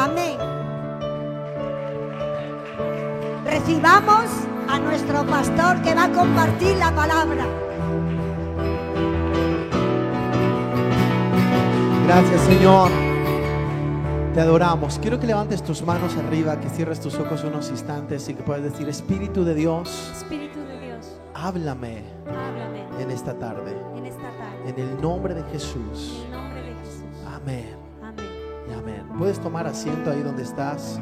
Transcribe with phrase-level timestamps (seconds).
[0.00, 0.38] Amén.
[3.44, 4.30] Recibamos
[4.66, 7.44] a nuestro pastor que va a compartir la palabra.
[12.06, 12.90] Gracias Señor.
[14.32, 14.98] Te adoramos.
[15.00, 18.62] Quiero que levantes tus manos arriba, que cierres tus ojos unos instantes y que puedas
[18.62, 23.76] decir, Espíritu de Dios, Espíritu de Dios, háblame háblame en esta tarde.
[23.96, 24.70] en esta tarde.
[24.70, 26.24] En el nombre de Jesús.
[26.26, 27.04] En el nombre de Jesús.
[27.26, 27.79] Amén.
[29.20, 30.98] Puedes tomar asiento ahí donde estás.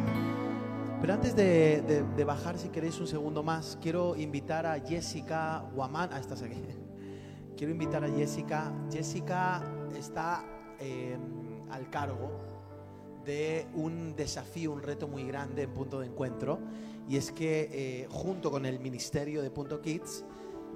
[1.00, 6.10] Pero antes de, bajar, si queréis un segundo más, quiero invitar a Jessica Guamán.
[6.12, 6.60] Ah, estás aquí.
[7.56, 8.72] Quiero invitar a Jessica.
[8.90, 9.62] Jessica
[9.96, 10.44] está
[10.80, 11.16] eh,
[11.70, 12.40] al cargo
[13.24, 16.58] de un desafío, un reto muy grande en Punto de Encuentro.
[17.08, 20.24] Y es que eh, junto con el Ministerio de Punto Kids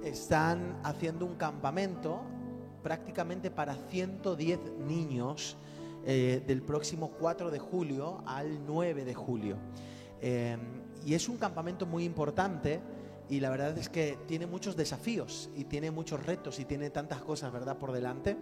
[0.01, 2.21] están haciendo un campamento
[2.81, 5.57] prácticamente para 110 niños
[6.05, 9.57] eh, del próximo 4 de julio al 9 de julio.
[10.21, 10.57] Eh,
[11.05, 12.81] y es un campamento muy importante
[13.29, 17.21] y la verdad es que tiene muchos desafíos y tiene muchos retos y tiene tantas
[17.21, 18.37] cosas, ¿verdad?, por delante.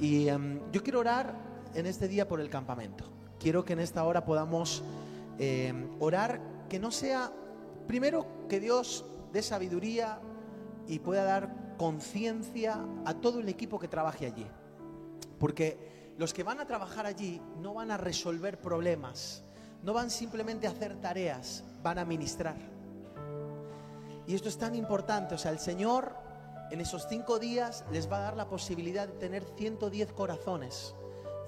[0.00, 1.34] Y em, yo quiero orar
[1.74, 3.04] en este día por el campamento.
[3.38, 4.82] Quiero que en esta hora podamos
[5.38, 7.32] em, orar que no sea,
[7.86, 10.20] primero, que Dios dé sabiduría
[10.86, 14.46] y pueda dar conciencia a todo el equipo que trabaje allí.
[15.38, 19.44] Porque los que van a trabajar allí no van a resolver problemas,
[19.84, 22.56] no van simplemente a hacer tareas, van a ministrar.
[24.26, 26.16] Y esto es tan importante, o sea, el Señor
[26.72, 30.92] en esos cinco días les va a dar la posibilidad de tener 110 corazones,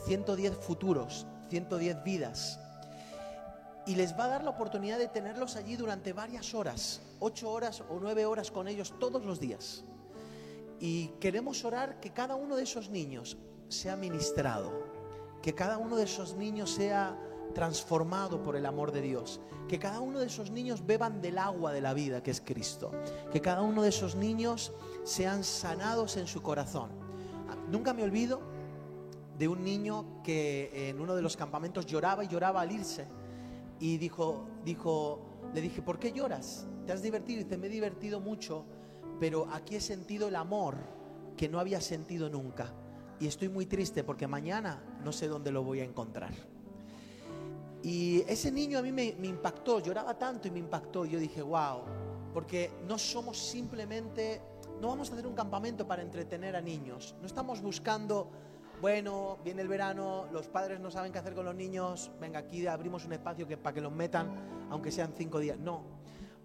[0.07, 2.61] 110 futuros, 110 vidas.
[3.87, 7.83] Y les va a dar la oportunidad de tenerlos allí durante varias horas, ocho horas
[7.91, 9.83] o nueve horas con ellos todos los días.
[10.79, 13.37] Y queremos orar que cada uno de esos niños
[13.71, 14.73] sea ministrado,
[15.43, 17.19] que cada uno de esos niños sea
[17.55, 21.73] transformado por el amor de Dios, que cada uno de esos niños beban del agua
[21.73, 22.91] de la vida que es Cristo,
[23.33, 24.73] que cada uno de esos niños
[25.05, 26.91] sean sanados en su corazón.
[27.49, 28.41] Ah, Nunca me olvido
[29.39, 33.07] de un niño que en uno de los campamentos lloraba y lloraba al irse
[33.79, 35.21] y dijo, dijo,
[35.55, 36.67] le dije, ¿por qué lloras?
[36.87, 37.41] ¿Te has divertido?
[37.41, 38.65] Y dice, me he divertido mucho,
[39.19, 40.77] pero aquí he sentido el amor
[41.37, 42.73] que no había sentido nunca.
[43.21, 46.33] Y estoy muy triste porque mañana no sé dónde lo voy a encontrar.
[47.83, 51.05] Y ese niño a mí me, impactó, lloraba tanto y me impactó.
[51.05, 51.83] Yo dije, wow,
[52.33, 54.41] porque no somos simplemente,
[54.81, 57.15] no vamos a hacer un campamento para entretener a niños.
[57.21, 58.31] No estamos buscando,
[58.81, 62.67] bueno, viene el verano, los padres no saben qué hacer con los niños, venga, aquí
[62.67, 64.31] abrimos un espacio que, para que los metan,
[64.71, 65.59] aunque sean cinco días.
[65.59, 65.83] No,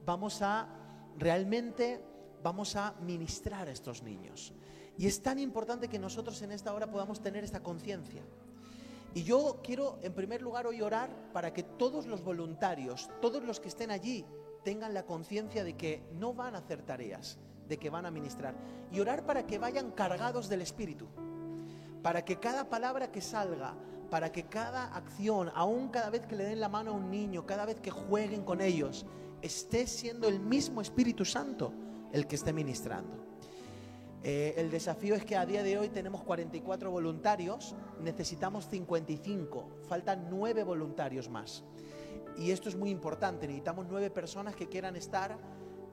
[0.05, 0.67] vamos a
[1.17, 2.01] realmente,
[2.43, 4.53] vamos a ministrar a estos niños.
[4.97, 8.23] Y es tan importante que nosotros en esta hora podamos tener esta conciencia.
[9.13, 13.59] Y yo quiero, en primer lugar, hoy orar para que todos los voluntarios, todos los
[13.59, 14.25] que estén allí,
[14.63, 18.55] tengan la conciencia de que no van a hacer tareas, de que van a ministrar.
[18.91, 21.07] Y orar para que vayan cargados del Espíritu.
[22.01, 23.73] Para que cada palabra que salga,
[24.09, 27.45] para que cada acción, aun cada vez que le den la mano a un niño,
[27.45, 29.05] cada vez que jueguen con ellos,
[29.41, 31.71] esté siendo el mismo Espíritu Santo
[32.11, 33.34] el que esté ministrando.
[34.27, 40.31] Eh, el desafío es que a día de hoy tenemos 44 voluntarios, necesitamos 55, faltan
[40.31, 41.63] 9 voluntarios más.
[42.35, 45.37] Y esto es muy importante, necesitamos 9 personas que quieran estar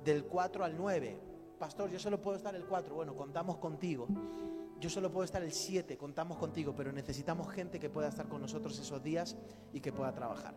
[0.03, 1.21] del 4 al 9.
[1.59, 4.09] Pastor, yo solo puedo estar el 4, bueno, contamos contigo.
[4.81, 8.41] Yo solo puedo estar el 7, contamos contigo, pero necesitamos gente que pueda estar con
[8.41, 9.37] nosotros esos días
[9.75, 10.55] y que pueda trabajar.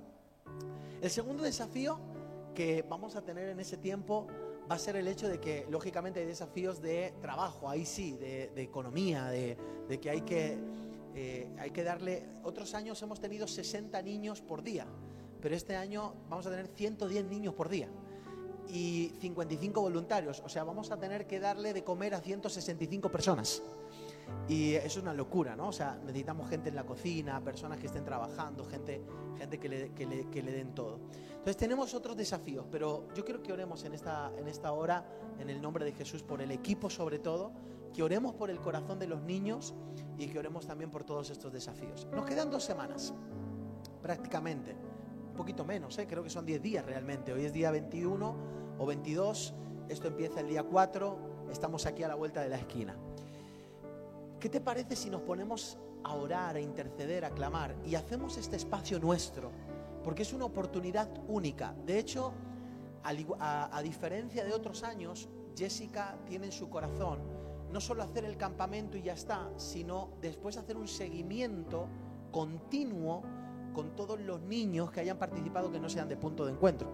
[1.01, 1.99] El segundo desafío
[2.53, 4.27] que vamos a tener en ese tiempo
[4.69, 8.51] va a ser el hecho de que, lógicamente, hay desafíos de trabajo, ahí sí, de,
[8.55, 9.57] economía, de,
[10.01, 10.57] que hay que,
[11.13, 12.25] eh, hay que darle...
[12.43, 14.85] Otros años hemos tenido 60 niños por día,
[15.41, 17.89] pero este año vamos a tener 110 niños por día
[18.67, 23.61] y 55 voluntarios, o sea, vamos a tener que darle de comer a 165 personas.
[24.47, 25.67] Y es una locura, ¿no?
[25.67, 29.01] O sea, necesitamos gente en la cocina, personas que estén trabajando, gente,
[29.37, 30.99] gente que, le, que, le, que le den todo.
[31.45, 35.05] Entonces tenemos otros desafíos, pero yo quiero que oremos en esta, en esta hora,
[35.37, 37.51] en el nombre de Jesús, por el equipo sobre todo,
[37.93, 39.75] que oremos por el corazón de los niños
[40.17, 42.07] y que oremos también por todos estos desafíos.
[42.11, 43.13] Nos quedan dos semanas,
[44.01, 44.75] prácticamente,
[45.29, 46.07] un poquito menos, ¿eh?
[46.07, 47.31] creo que son 10 días realmente.
[47.31, 48.35] Hoy es día 21
[48.79, 49.53] o 22,
[49.87, 52.97] esto empieza el día 4, estamos aquí a la vuelta de la esquina.
[54.39, 58.55] ¿Qué te parece si nos ponemos a orar, a interceder, a clamar y hacemos este
[58.55, 59.51] espacio nuestro?
[60.05, 61.75] Porque es una oportunidad única.
[61.85, 62.31] De hecho,
[63.03, 67.19] a diferencia de otros años, Jessica tiene en su corazón
[67.75, 71.89] no solo hacer el campamento y ya está, sino después hacer un seguimiento
[72.31, 73.21] continuo
[73.73, 76.89] con todos los niños que hayan participado que no sean de punto de encuentro.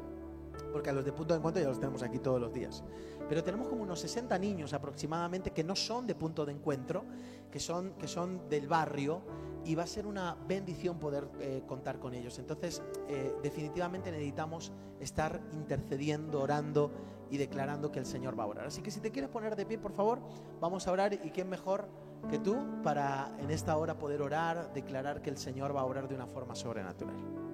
[0.71, 2.83] Porque a los de punto de encuentro ya los tenemos aquí todos los días.
[3.29, 7.05] Pero tenemos como unos 60 niños aproximadamente que no son de punto de encuentro,
[7.51, 9.21] que son, que son del barrio
[9.65, 12.39] y va a ser una bendición poder eh, contar con ellos.
[12.39, 16.91] Entonces, eh, definitivamente necesitamos estar intercediendo, orando
[17.29, 18.67] y declarando que el Señor va a orar.
[18.67, 20.19] Así que si te quieres poner de pie, por favor,
[20.59, 21.87] vamos a orar y quién mejor
[22.29, 26.07] que tú para en esta hora poder orar, declarar que el Señor va a orar
[26.07, 27.50] de una forma sobrenatural.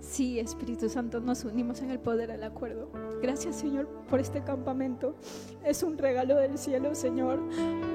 [0.00, 2.88] Sí, Espíritu Santo, nos unimos en el poder del acuerdo.
[3.20, 5.16] Gracias, Señor, por este campamento.
[5.64, 7.40] Es un regalo del cielo, Señor,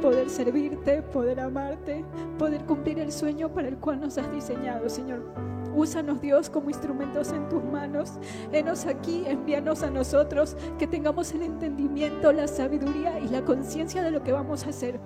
[0.02, 2.04] poder servirte, poder amarte,
[2.38, 5.24] poder cumplir el sueño para el cual nos has diseñado, Señor.
[5.74, 8.12] Úsanos, Dios, como instrumentos en tus manos.
[8.52, 14.12] Enos aquí, envíanos a nosotros, que tengamos el entendimiento, la sabiduría y la conciencia de
[14.12, 15.00] lo que vamos a hacer.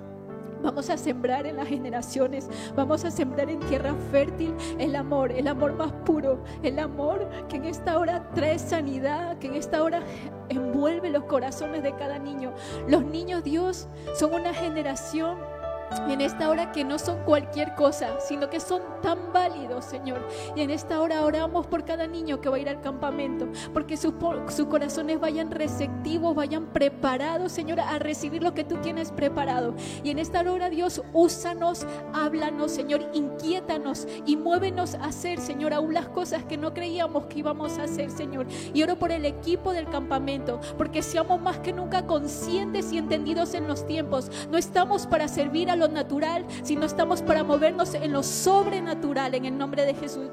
[0.61, 5.47] Vamos a sembrar en las generaciones, vamos a sembrar en tierra fértil el amor, el
[5.47, 10.01] amor más puro, el amor que en esta hora trae sanidad, que en esta hora
[10.49, 12.53] envuelve los corazones de cada niño.
[12.87, 15.37] Los niños, Dios, son una generación
[16.07, 20.27] en esta hora que no son cualquier cosa, sino que son tan válidos, Señor.
[20.55, 23.97] Y en esta hora oramos por cada niño que va a ir al campamento, porque
[23.97, 24.13] sus,
[24.69, 29.75] corazones vayan receptivos, vayan preparados, Señor, a recibir lo que tú tienes preparado.
[30.03, 35.93] Y en esta hora, Dios, úsanos, háblanos, Señor, inquiétanos y muévenos a hacer, Señor, aún
[35.93, 38.47] las cosas que no creíamos que íbamos a hacer, Señor.
[38.73, 43.53] Y oro por el equipo del campamento, porque seamos más que nunca conscientes y entendidos
[43.53, 44.29] en los tiempos.
[44.51, 49.45] No estamos para servir a lo natural, sino estamos para movernos en lo sobrenatural en
[49.45, 50.29] el nombre de Jesús.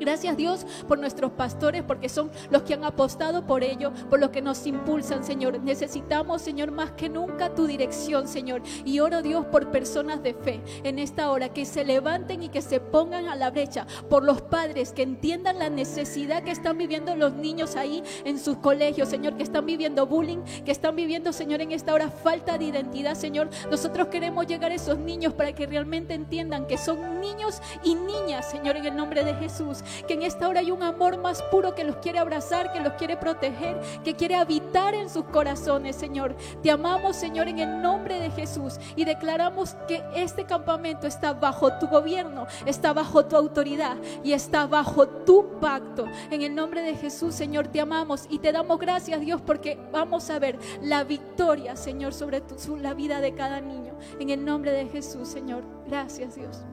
[0.00, 4.32] Gracias Dios por nuestros pastores, porque son los que han apostado por ello, por lo
[4.32, 5.60] que nos impulsan, Señor.
[5.60, 8.62] Necesitamos, Señor, más que nunca tu dirección, Señor.
[8.86, 12.62] Y oro Dios por personas de fe en esta hora, que se levanten y que
[12.62, 17.14] se pongan a la brecha, por los padres, que entiendan la necesidad que están viviendo
[17.14, 21.60] los niños ahí en sus colegios, Señor, que están viviendo bullying, que están viviendo, Señor,
[21.60, 23.50] en esta hora falta de identidad, Señor.
[23.70, 28.50] Nosotros queremos llegar a esos niños para que realmente entiendan que son niños y niñas,
[28.50, 31.74] Señor, en el nombre de Jesús que en esta hora hay un amor más puro
[31.74, 36.36] que los quiere abrazar, que los quiere proteger, que quiere habitar en sus corazones, Señor.
[36.62, 41.72] Te amamos, Señor, en el nombre de Jesús y declaramos que este campamento está bajo
[41.78, 46.06] tu gobierno, está bajo tu autoridad y está bajo tu pacto.
[46.30, 50.30] En el nombre de Jesús, Señor, te amamos y te damos gracias, Dios, porque vamos
[50.30, 52.42] a ver la victoria, Señor, sobre
[52.80, 53.94] la vida de cada niño.
[54.18, 55.64] En el nombre de Jesús, Señor.
[55.86, 56.64] Gracias, Dios.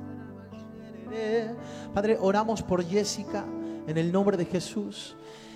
[1.93, 3.45] Padre, oramos por Jessica
[3.87, 5.15] en el nombre de Jesús.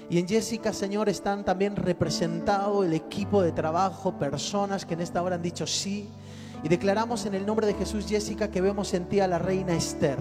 [0.09, 5.21] Y en Jessica, Señor, están también representado el equipo de trabajo, personas que en esta
[5.23, 6.09] hora han dicho sí.
[6.63, 9.73] Y declaramos en el nombre de Jesús, Jessica, que vemos en ti a la reina
[9.73, 10.17] Esther.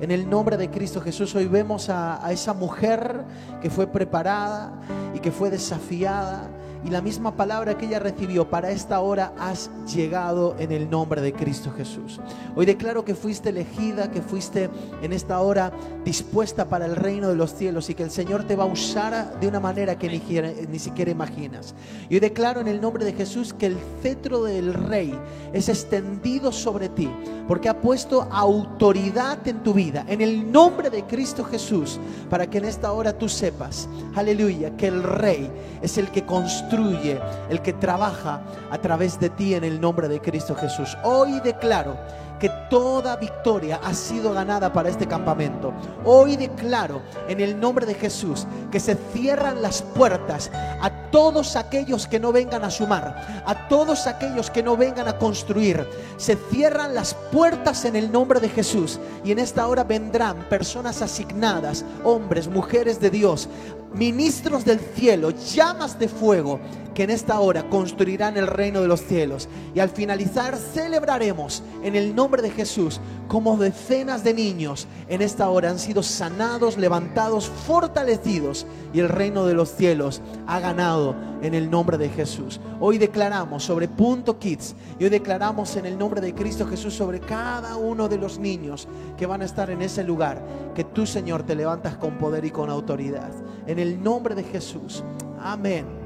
[0.00, 3.24] En el nombre de Cristo Jesús, hoy vemos a, a esa mujer
[3.60, 4.72] que fue preparada
[5.14, 6.48] y que fue desafiada
[6.84, 11.20] y la misma palabra que ella recibió para esta hora has llegado en el nombre
[11.20, 12.20] de Cristo Jesús.
[12.56, 14.68] Hoy declaro que fuiste elegida, que fuiste
[15.00, 15.72] en esta hora
[16.04, 19.38] dispuesta para el reino de los cielos y que el Señor te va a usar
[19.38, 21.74] de una manera que ni, ni siquiera imaginas.
[22.08, 25.16] Y hoy declaro en el nombre de Jesús que el cetro del rey
[25.52, 27.08] es extendido sobre ti
[27.46, 31.98] porque ha puesto autoridad en tu vida, en el nombre de Cristo Jesús,
[32.30, 35.50] para que en esta hora tú sepas, aleluya, que el rey
[35.82, 40.20] es el que construye el que trabaja a través de ti en el nombre de
[40.20, 40.96] Cristo Jesús.
[41.04, 41.96] Hoy declaro
[42.40, 45.72] que toda victoria ha sido ganada para este campamento.
[46.04, 52.08] Hoy declaro en el nombre de Jesús que se cierran las puertas a todos aquellos
[52.08, 55.86] que no vengan a sumar, a todos aquellos que no vengan a construir.
[56.16, 61.02] Se cierran las puertas en el nombre de Jesús y en esta hora vendrán personas
[61.02, 63.48] asignadas, hombres, mujeres de Dios,
[63.94, 66.60] ministros del cielo, llamas de fuego,
[66.94, 69.48] que en esta hora construirán el reino de los cielos.
[69.74, 75.48] Y al finalizar celebraremos en el nombre de Jesús como decenas de niños en esta
[75.48, 81.54] hora han sido sanados, levantados, fortalecidos y el reino de los cielos ha ganado en
[81.54, 82.60] el nombre de Jesús.
[82.80, 87.20] Hoy declaramos sobre Punto Kids y hoy declaramos en el nombre de Cristo Jesús sobre
[87.20, 90.42] cada uno de los niños que van a estar en ese lugar
[90.74, 93.32] que tú Señor te levantas con poder y con autoridad.
[93.66, 95.02] En el nombre de Jesús.
[95.40, 96.01] Amén.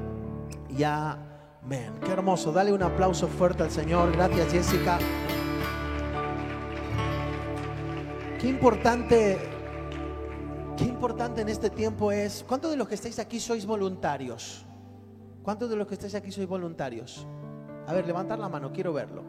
[0.77, 1.93] Y amén.
[2.05, 2.51] Qué hermoso.
[2.51, 4.11] Dale un aplauso fuerte al Señor.
[4.11, 4.99] Gracias Jessica.
[8.39, 9.39] Qué importante,
[10.77, 12.45] qué importante en este tiempo es.
[12.47, 14.63] ¿Cuántos de los que estáis aquí sois voluntarios?
[15.41, 17.25] ¿Cuántos de los que estáis aquí sois voluntarios?
[17.87, 19.23] A ver, levantar la mano, quiero verlo.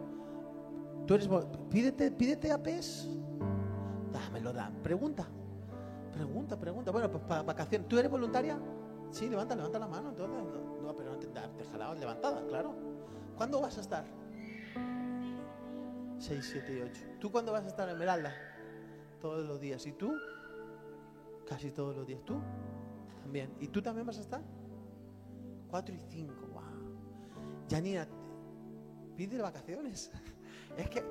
[1.06, 1.30] Tú eres,
[1.70, 3.08] pídete, pídete a PES.
[4.12, 4.70] Dámelo, da.
[4.82, 5.26] Pregunta.
[6.12, 6.90] Pregunta, pregunta.
[6.90, 7.88] Bueno, pues para vacaciones.
[7.88, 8.58] ¿Tú eres voluntaria?
[9.10, 10.10] Sí, levanta, levanta la mano.
[10.10, 10.67] Entonces, no,
[11.46, 12.74] déjala levantada, claro.
[13.36, 14.04] ¿Cuándo vas a estar?
[16.18, 17.02] 6, 7 y 8.
[17.20, 18.34] ¿Tú cuándo vas a estar Esmeralda?
[19.20, 19.86] Todos los días.
[19.86, 20.16] ¿Y tú?
[21.48, 22.24] Casi todos los días.
[22.24, 22.40] ¿Tú?
[23.22, 23.54] También.
[23.60, 24.42] ¿Y tú también vas a estar?
[25.70, 26.34] 4 y 5.
[26.52, 26.62] Wow.
[27.70, 28.08] Janina,
[29.16, 30.10] pide vacaciones.
[30.76, 31.02] Es que,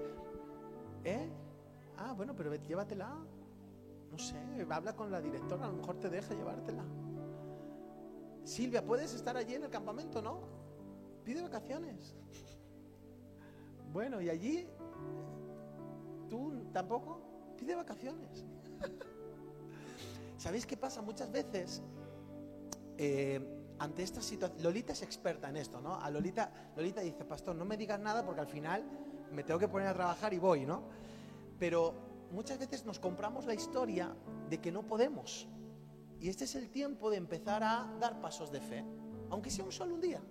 [1.03, 1.29] ¿eh?
[1.97, 3.17] Ah, bueno, pero llévatela.
[4.09, 4.37] No sé,
[4.69, 6.85] habla con la directora, a lo mejor te deja llevártela.
[8.47, 10.39] Silvia, ¿puedes estar allí en el campamento, no?
[11.25, 12.15] Pide vacaciones.
[13.91, 14.65] Bueno, y allí,
[16.29, 17.19] ¿tú tampoco?
[17.57, 18.45] Pide vacaciones.
[20.37, 21.01] ¿Sabéis qué pasa?
[21.01, 21.83] Muchas veces,
[22.97, 23.41] eh,
[23.79, 25.99] ante esta situación, Lolita es experta en esto, ¿no?
[25.99, 28.85] A Lolita, Lolita dice, pastor, no me digas nada porque al final
[29.29, 30.83] me tengo que poner a trabajar y voy, ¿no?
[31.59, 31.93] Pero
[32.31, 34.15] muchas veces nos compramos la historia
[34.49, 35.49] de que no podemos.
[36.19, 38.83] Y este es el tiempo de empezar a dar pasos de fe,
[39.29, 40.21] aunque sea un solo día.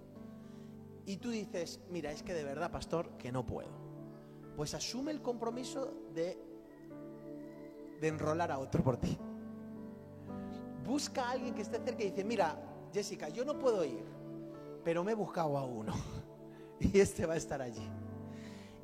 [1.04, 3.70] Y tú dices, mira, es que de verdad, pastor, que no puedo.
[4.56, 6.38] Pues asume el compromiso de,
[8.00, 9.16] de enrolar a otro por ti.
[10.84, 14.04] Busca a alguien que esté cerca y dice, mira, Jessica, yo no puedo ir,
[14.82, 15.94] pero me he buscado a uno.
[16.78, 17.88] Y este va a estar allí.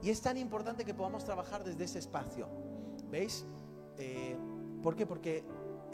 [0.02, 2.48] Y es tan importante que podamos trabajar desde ese espacio.
[3.10, 3.44] ¿Veis?
[3.98, 4.34] Eh,
[4.82, 5.04] ¿Por qué?
[5.04, 5.44] Porque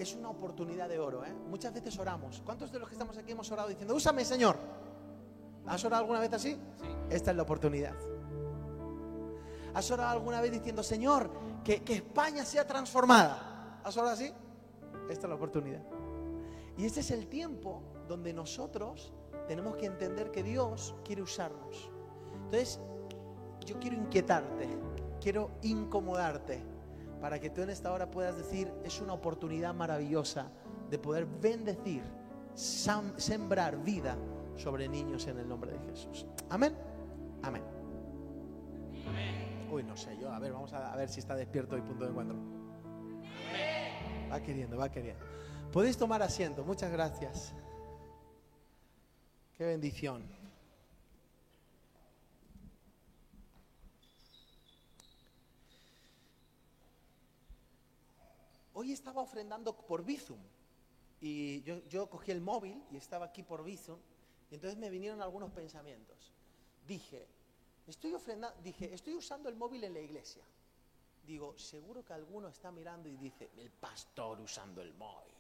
[0.03, 1.25] es una oportunidad de oro.
[1.25, 1.33] ¿eh?
[1.49, 2.43] Muchas veces oramos.
[2.45, 4.57] ¿Cuántos de los que estamos aquí hemos orado diciendo, úsame, Señor?
[5.67, 6.53] ¿Has orado alguna vez así?
[6.53, 6.89] Sí.
[7.11, 7.95] Esta es la oportunidad.
[9.75, 11.31] ¿Has orado alguna vez diciendo, Señor,
[11.63, 13.81] que, que España sea transformada?
[13.85, 14.33] ¿Has orado así?
[15.11, 15.83] Esta es la oportunidad.
[16.77, 19.13] Y este es el tiempo donde nosotros
[19.47, 21.91] tenemos que entender que Dios quiere usarnos.
[22.35, 22.81] Entonces,
[23.67, 24.69] yo quiero inquietarte,
[25.21, 26.63] quiero incomodarte,
[27.21, 30.51] para que tú en esta hora puedas decir, es una oportunidad maravillosa
[30.91, 32.03] de poder bendecir,
[32.55, 34.17] sembrar vida
[34.57, 36.27] sobre niños en el nombre de Jesús.
[36.51, 36.77] Amén.
[37.43, 37.63] Amén.
[39.71, 40.33] Uy, no sé yo.
[40.33, 42.37] A ver, vamos a, ver si está despierto y punto de encuentro.
[44.31, 45.25] Va queriendo, va queriendo.
[45.73, 46.65] Podéis tomar asiento.
[46.65, 47.55] Muchas gracias.
[49.57, 50.38] Qué bendición.
[58.81, 60.39] Hoy estaba ofrendando por Bizum
[61.21, 63.99] y yo, cogí el móvil y estaba aquí por Bizum
[64.53, 66.33] y entonces me vinieron algunos pensamientos.
[66.87, 67.27] Dije,
[67.89, 70.45] estoy ofrendando, dije, estoy usando el móvil en la iglesia.
[71.27, 75.35] Digo, seguro que alguno está mirando y dice, el pastor usando el móvil.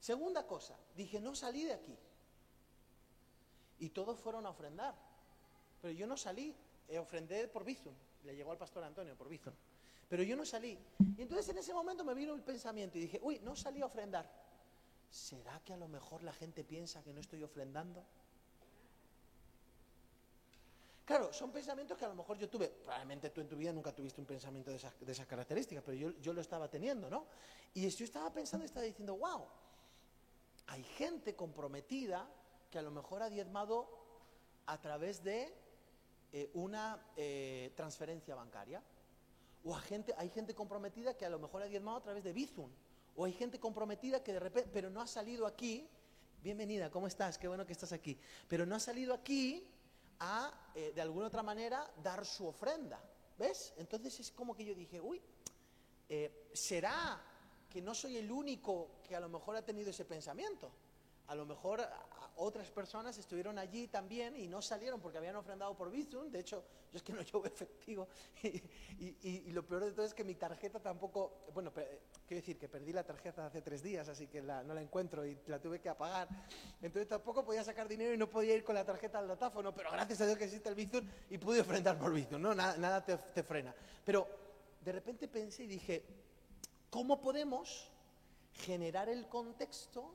[0.00, 1.98] Segunda cosa, dije, no salí de aquí.
[3.78, 4.94] Y todos fueron a ofrendar.
[5.82, 6.56] Pero yo no salí,
[6.88, 7.94] eh, ofrendé por Bizum.
[8.24, 9.52] Le llegó al pastor Antonio por Bizum
[10.12, 10.78] pero yo no salí.
[11.16, 13.86] Y entonces en ese momento me vino el pensamiento y dije, uy, no salí a
[13.86, 14.30] ofrendar.
[15.08, 18.04] ¿Será que a lo mejor la gente piensa que no estoy ofrendando?
[21.06, 23.94] Claro, son pensamientos que a lo mejor yo tuve, probablemente tú en tu vida nunca
[23.94, 27.24] tuviste un pensamiento de esas, características, pero yo, yo, lo estaba teniendo, ¿no?
[27.72, 29.46] Y yo estaba pensando, estaba diciendo, wow,
[30.66, 32.28] hay gente comprometida
[32.70, 33.88] que a lo mejor ha diezmado
[34.66, 35.54] a través de
[36.34, 38.82] eh, una eh, transferencia bancaria.
[39.64, 42.70] O hay gente, comprometida que a lo mejor ha diezmado a través de Bizum.
[43.14, 45.88] O hay gente comprometida que de repente, pero no ha salido aquí.
[46.42, 47.38] Bienvenida, ¿cómo estás?
[47.38, 48.18] Qué bueno que estás aquí.
[48.48, 49.68] Pero no ha salido aquí
[50.18, 53.00] a, eh, de alguna otra manera, dar su ofrenda.
[53.38, 53.72] ¿Ves?
[53.76, 55.22] Entonces es como que yo dije, uy,
[56.08, 57.22] eh, ¿será
[57.70, 60.72] que no soy el único que a lo mejor ha tenido ese pensamiento?
[61.28, 61.88] A lo mejor
[62.36, 66.30] otras personas estuvieron allí también y no salieron porque habían ofrendado por Bizum.
[66.30, 68.08] De hecho, yo es que no llevo efectivo.
[68.42, 71.46] Y, lo peor de todo es que mi tarjeta tampoco.
[71.52, 75.26] Bueno, quiero decir que perdí la tarjeta hace tres días, así que no la encuentro
[75.26, 76.28] y la tuve que apagar.
[76.80, 79.74] Entonces tampoco podía sacar dinero y no podía ir con la tarjeta al datáfono.
[79.74, 82.40] Pero gracias a Dios que existe el Bizum y pude ofrendar por Bizum.
[82.40, 82.54] ¿no?
[82.54, 83.74] Nada, nada te, te frena.
[84.04, 84.26] Pero
[84.80, 86.04] de repente pensé y dije:
[86.90, 87.90] ¿cómo podemos
[88.52, 90.14] generar el contexto?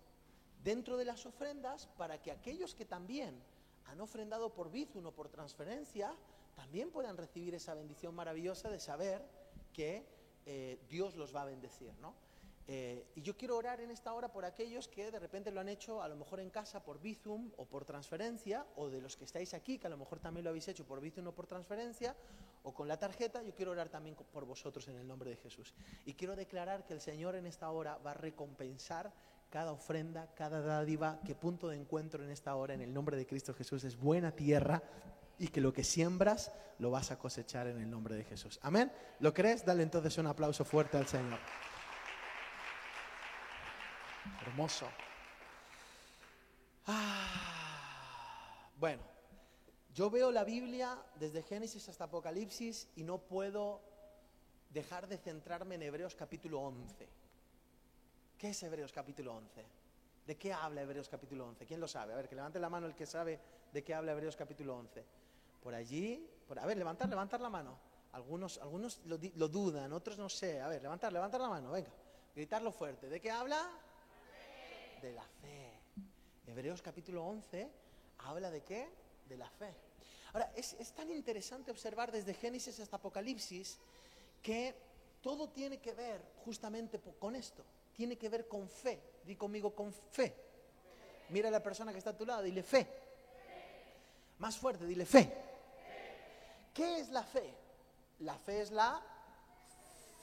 [0.67, 3.41] Dentro de las ofrendas para que aquellos que también
[3.86, 6.13] han ofrendado por Bizum o por transferencia
[6.57, 9.24] también puedan recibir esa bendición maravillosa de saber
[9.71, 10.03] que
[10.45, 12.13] eh, Dios los va a bendecir, ¿no?
[12.67, 15.69] Eh, y yo quiero orar en esta hora por aquellos que de repente lo han
[15.69, 19.24] hecho a lo mejor en casa por Bizum o por transferencia, o de los que
[19.24, 22.13] estáis aquí, que a lo mejor también lo habéis hecho por Bizum o por transferencia,
[22.63, 25.74] o con la tarjeta, yo quiero orar también por vosotros en el nombre de Jesús.
[26.05, 29.13] Y quiero declarar que el Señor en esta hora va a recompensar
[29.49, 33.25] cada ofrenda, cada dádiva, que punto de encuentro en esta hora en el nombre de
[33.25, 34.83] Cristo Jesús es buena tierra
[35.39, 38.59] y que lo que siembras lo vas a cosechar en el nombre de Jesús.
[38.61, 38.91] Amén.
[39.19, 39.65] ¿Lo crees?
[39.65, 41.39] Dale entonces un aplauso fuerte al Señor.
[44.45, 44.87] Hermoso.
[46.85, 49.03] Ah, bueno,
[49.93, 53.81] yo veo la Biblia desde Génesis hasta Apocalipsis y no puedo
[54.69, 57.26] dejar de centrarme en Hebreos capítulo 11.
[58.38, 59.65] ¿Qué es Hebreos capítulo 11?
[60.27, 61.65] ¿De qué habla Hebreos capítulo 11?
[61.65, 62.13] ¿Quién lo sabe?
[62.13, 63.39] A ver, que levante la mano el que sabe
[63.74, 65.03] de qué habla Hebreos capítulo 11.
[65.63, 66.24] Por allí,
[66.56, 67.79] a ver, levantar, levantar la mano.
[68.12, 70.62] Algunos, algunos lo, dudan, otros no sé.
[70.62, 71.89] A ver, levantar, levantar la mano, venga.
[72.36, 73.10] Gritarlo fuerte.
[73.10, 73.72] ¿De qué habla?
[75.01, 75.72] De la fe.
[76.46, 77.72] Hebreos capítulo 11
[78.20, 78.88] habla de qué?
[79.27, 79.74] De la fe.
[80.34, 83.79] Ahora, es, es tan interesante observar desde Génesis hasta Apocalipsis
[84.44, 84.75] que
[85.24, 87.65] todo tiene que ver justamente con esto.
[87.97, 89.01] Tiene que ver con fe.
[89.25, 90.33] Di conmigo con fe.
[91.29, 92.87] Mira a la persona que está a tu lado, dile fe.
[94.37, 95.33] Más fuerte, dile fe.
[96.75, 97.53] ¿Qué es la fe?
[98.19, 99.03] La fe es la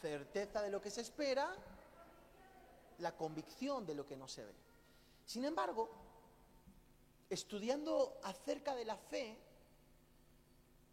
[0.00, 1.52] certeza de lo que se espera,
[2.98, 4.54] la convicción de lo que no se ve.
[5.26, 5.90] Sin embargo,
[7.28, 9.36] estudiando acerca de la fe,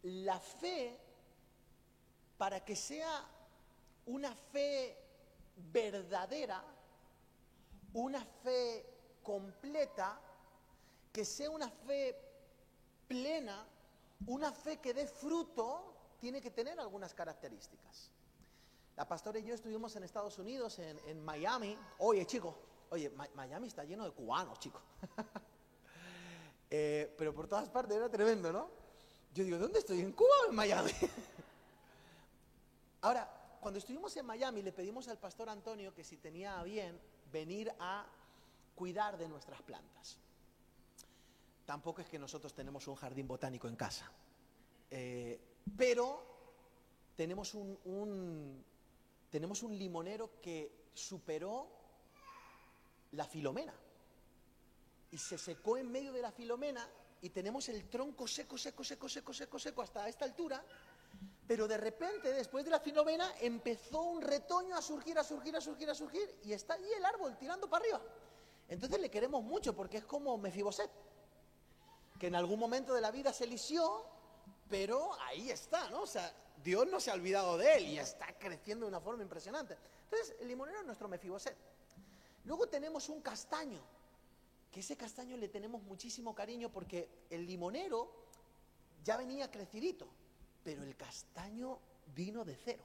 [0.02, 0.98] la fe,
[2.36, 3.24] para que sea
[4.06, 4.96] una fe
[5.56, 6.64] verdadera,
[7.94, 8.86] una fe
[9.22, 10.18] completa,
[11.12, 12.16] que sea una fe
[13.06, 13.66] plena,
[14.26, 18.10] una fe que dé fruto, tiene que tener algunas características.
[18.96, 21.76] La pastora y yo estuvimos en Estados Unidos, en, en Miami.
[21.98, 22.56] Oye, chico,
[22.90, 24.80] oye, Miami está lleno de cubanos, chico.
[26.74, 28.70] Eh, pero por todas partes era tremendo, ¿no?
[29.34, 30.00] Yo digo, ¿dónde estoy?
[30.00, 30.90] ¿En Cuba o en Miami?
[33.02, 33.30] Ahora,
[33.60, 36.98] cuando estuvimos en Miami, le pedimos al pastor Antonio que si tenía bien
[37.32, 38.06] venir a
[38.74, 40.18] cuidar de nuestras plantas.
[41.64, 44.10] Tampoco es que nosotros tenemos un jardín botánico en casa,
[44.94, 45.40] Eh,
[45.74, 46.06] pero
[47.16, 48.62] tenemos un, un-
[49.30, 51.66] tenemos un limonero que superó
[53.12, 53.72] la filomena
[55.10, 56.86] y se secó en medio de la filomena
[57.22, 60.62] y tenemos el tronco seco, seco, seco, seco, seco, seco hasta esta altura,
[61.52, 65.60] pero de repente después de la filomena empezó un retoño a surgir, a surgir, a
[65.60, 68.00] surgir, a surgir y está allí el árbol tirando para arriba.
[68.70, 70.90] Entonces le queremos mucho porque es como Mefiboset,
[72.18, 74.02] que en algún momento de la vida se lició,
[74.70, 76.00] pero ahí está, ¿no?
[76.00, 76.34] O sea,
[76.64, 79.76] Dios no se ha olvidado de él y está creciendo de una forma impresionante.
[80.04, 81.54] Entonces, el limonero es nuestro Mefiboset.
[82.46, 83.82] Luego tenemos un castaño,
[84.70, 88.10] que ese castaño le tenemos muchísimo cariño porque el limonero
[89.04, 90.08] ya venía crecidito,
[90.62, 91.78] pero el castaño
[92.14, 92.84] vino de cero.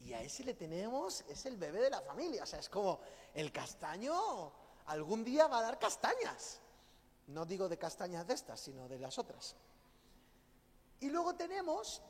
[0.00, 3.00] Y a ese le tenemos, es el bebé de la familia, o sea, es como
[3.34, 4.52] el castaño
[4.86, 6.60] algún día va a dar castañas.
[7.28, 9.56] No digo de castañas de estas, sino de las otras.
[11.00, 12.02] Y luego tenemos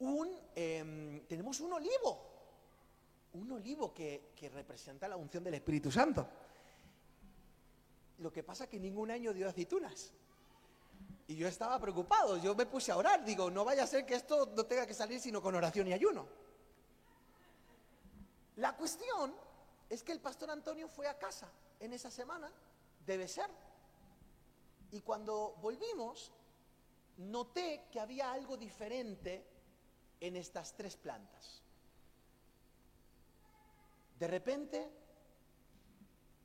[0.00, 2.26] un, em, tenemos un olivo,
[3.34, 6.28] un olivo que, que representa la unción del Espíritu Santo.
[8.18, 10.12] Lo que pasa es que ningún año dio aceitunas.
[11.28, 14.14] Y yo estaba preocupado, yo me puse a orar, digo, no vaya a ser que
[14.14, 16.26] esto no tenga que salir sino con oración y ayuno.
[18.56, 19.34] La cuestión
[19.90, 21.46] es que el pastor Antonio fue a casa
[21.80, 22.50] en esa semana,
[23.04, 23.50] debe ser.
[24.90, 26.32] Y cuando volvimos,
[27.18, 29.46] noté que había algo diferente
[30.20, 31.62] en estas tres plantas.
[34.18, 34.90] De repente,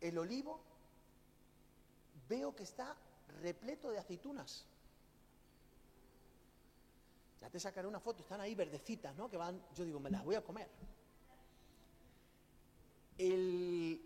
[0.01, 0.59] el olivo
[2.27, 2.97] veo que está
[3.41, 4.65] repleto de aceitunas.
[7.43, 9.29] Ya te sacaré una foto, están ahí verdecitas, ¿no?
[9.29, 10.69] Que van, yo digo, me las voy a comer.
[13.17, 14.01] El,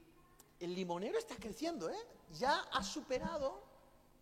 [0.60, 2.00] el limonero está creciendo, ¿eh?
[2.40, 3.62] Ya ha superado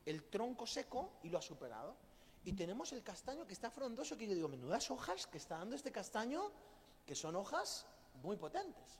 [0.06, 1.96] el tronco seco y lo ha superado.
[2.44, 5.78] Y tenemos el castaño que está frondoso, que yo digo, menudas hojas que está dando
[5.78, 6.52] este castaño,
[7.06, 7.86] que son hojas
[8.22, 9.00] muy potentes.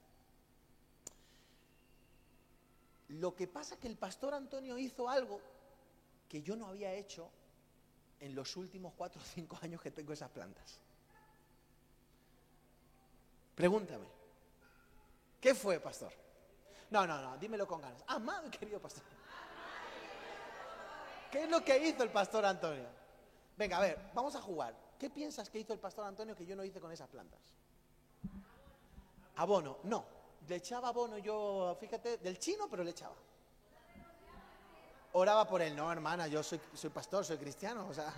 [3.08, 5.42] Lo que pasa es que el pastor Antonio hizo algo
[6.26, 7.28] que yo no había hecho
[8.20, 10.78] en los últimos cuatro o cinco años que tengo esas plantas.
[13.54, 14.06] Pregúntame,
[15.40, 16.12] ¿qué fue, pastor?
[16.90, 18.02] No, no, no, dímelo con ganas.
[18.06, 19.02] Amado y querido pastor.
[21.30, 22.86] ¿Qué es lo que hizo el pastor Antonio?
[23.56, 24.74] Venga, a ver, vamos a jugar.
[24.98, 27.40] ¿Qué piensas que hizo el pastor Antonio que yo no hice con esas plantas?
[29.36, 30.04] Abono, no.
[30.48, 33.16] Le echaba abono yo, fíjate, del chino, pero le echaba.
[35.18, 38.12] Oraba por él, no, hermana, yo soy, soy pastor, soy cristiano, o sea.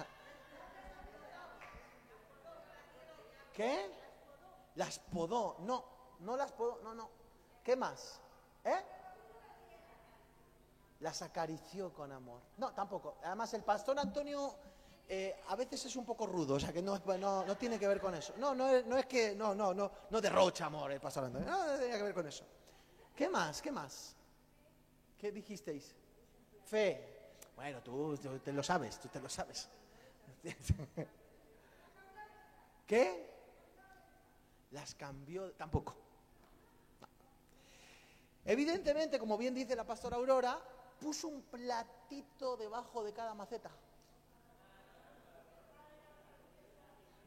[3.53, 3.89] ¿Qué?
[4.75, 5.85] Las podó, no,
[6.19, 7.09] no las podó, no, no.
[7.63, 8.19] ¿Qué más?
[8.65, 8.85] ¿Eh?
[10.99, 12.41] Las acarició con amor.
[12.57, 13.19] No, tampoco.
[13.23, 14.57] Además, el pastor Antonio
[15.09, 17.87] eh, a veces es un poco rudo, o sea que no, no, no tiene que
[17.87, 18.35] ver con eso.
[18.39, 21.65] No, no no es que, no, no, no, no derrocha amor el pastor Antonio, no,
[21.65, 22.45] no tiene que ver con eso.
[23.15, 23.63] ¿Qué más?
[23.63, 24.17] ¿Qué más?
[25.17, 25.95] ¿Qué dijisteis?
[26.69, 27.03] Fe.
[27.57, 29.69] Bueno, tú, te lo sabes, tú te lo sabes.
[32.87, 33.27] ¿Qué?
[34.71, 35.97] Las cambió, tampoco.
[38.45, 40.61] Evidentemente, como bien dice la pastora Aurora,
[41.01, 43.71] puso un platito debajo de cada maceta.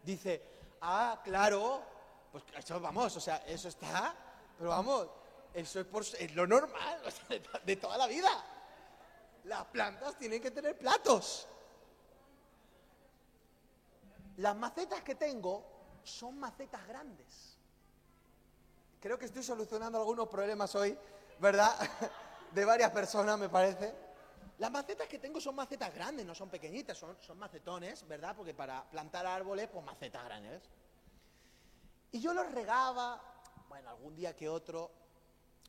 [0.03, 0.41] Dice,
[0.81, 1.81] ah, claro,
[2.31, 4.15] pues eso vamos, o sea, eso está,
[4.57, 5.07] pero vamos,
[5.53, 7.01] eso es, por, es lo normal
[7.65, 8.50] de toda la vida.
[9.45, 11.47] Las plantas tienen que tener platos.
[14.37, 15.63] Las macetas que tengo
[16.03, 17.57] son macetas grandes.
[18.99, 20.97] Creo que estoy solucionando algunos problemas hoy,
[21.39, 21.75] ¿verdad?
[22.51, 23.93] De varias personas, me parece.
[24.59, 28.35] Las macetas que tengo son macetas grandes, no son pequeñitas, son, son macetones, ¿verdad?
[28.35, 30.61] Porque para plantar árboles, pues macetas grandes.
[32.11, 33.19] Y yo los regaba,
[33.69, 34.91] bueno, algún día que otro,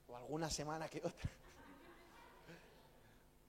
[0.08, 1.30] o alguna semana que otra.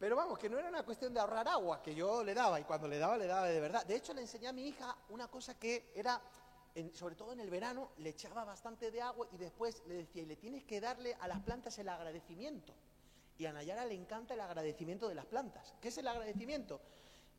[0.03, 2.65] Pero vamos, que no era una cuestión de ahorrar agua, que yo le daba, y
[2.65, 3.85] cuando le daba, le daba de verdad.
[3.85, 6.21] De hecho, le enseñé a mi hija una cosa que era,
[6.91, 10.25] sobre todo en el verano, le echaba bastante de agua y después le decía, y
[10.25, 12.73] le tienes que darle a las plantas el agradecimiento.
[13.37, 15.73] Y a Nayara le encanta el agradecimiento de las plantas.
[15.79, 16.81] ¿Qué es el agradecimiento?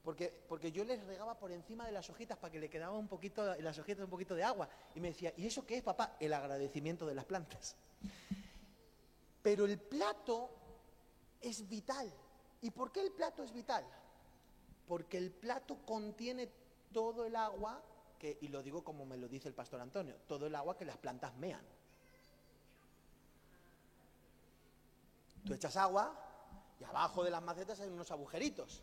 [0.03, 3.09] Porque, porque yo les regaba por encima de las hojitas para que le quedaba un
[3.09, 4.71] poquito, las hojitas un poquito de agua.
[4.95, 6.17] Y me decía, ¿y eso qué es, papá?
[6.19, 7.77] El agradecimiento de las plantas.
[9.43, 10.49] Pero el plato
[11.43, 12.11] es vital.
[12.65, 13.85] ¿Y por qué el plato es vital?
[14.89, 16.51] Porque el plato contiene
[16.95, 17.83] todo el agua,
[18.19, 20.87] que, y lo digo como me lo dice el pastor Antonio, todo el agua que
[20.87, 21.63] las plantas mean.
[25.45, 26.19] Tú echas agua
[26.81, 28.83] y abajo de las macetas hay unos agujeritos.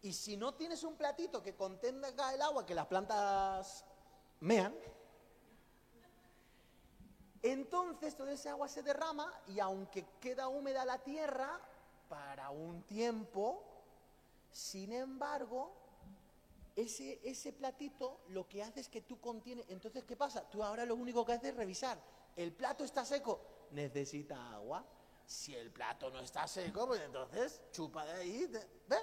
[0.00, 3.84] Y si no tienes un platito que contenga el agua que las plantas
[4.40, 4.74] mean,
[7.42, 11.60] entonces toda esa agua se derrama y aunque queda húmeda la tierra
[12.08, 13.62] para un tiempo,
[14.50, 15.72] sin embargo,
[16.76, 19.66] ese, ese platito lo que hace es que tú contienes.
[19.68, 20.48] Entonces, ¿qué pasa?
[20.48, 22.00] Tú ahora lo único que haces es revisar.
[22.36, 23.40] El plato está seco,
[23.72, 24.84] necesita agua.
[25.26, 28.46] Si el plato no está seco, pues entonces chupa de ahí.
[28.46, 28.96] de- ¿Ve?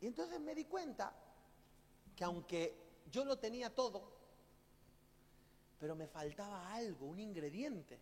[0.00, 1.12] Y entonces me di cuenta
[2.16, 2.74] que aunque
[3.10, 4.10] yo lo tenía todo,
[5.78, 7.98] pero me faltaba algo, un ingrediente.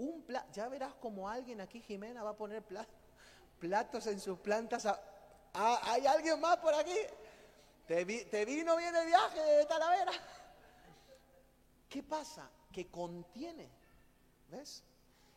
[0.00, 2.86] Un pla- ya verás como alguien aquí, Jimena, va a poner pla-
[3.58, 4.88] platos en sus plantas.
[5.52, 6.96] ¿Hay alguien más por aquí?
[7.86, 10.12] ¿Te, vi- te vino bien el viaje de Talavera?
[11.86, 12.48] ¿Qué pasa?
[12.72, 13.68] Que contiene,
[14.48, 14.82] ¿ves?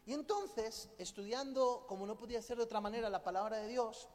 [0.05, 4.07] Y entonces, estudiando, como no podía ser de otra manera, la palabra de Dios,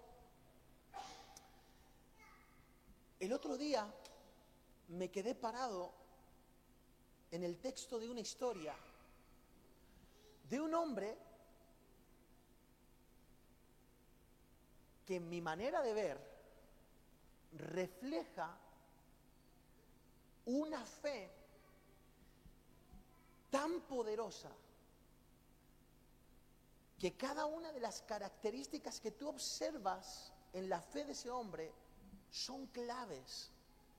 [3.21, 3.87] el otro día
[4.89, 5.93] me quedé parado
[7.33, 8.75] en el texto de una historia
[10.49, 11.17] de un hombre
[15.07, 16.19] que en mi manera de ver
[17.53, 18.57] refleja
[20.47, 21.31] una fe
[23.51, 24.51] tan poderosa
[26.99, 31.73] que cada una de las características que tú observas en la fe de ese hombre
[32.31, 33.51] son claves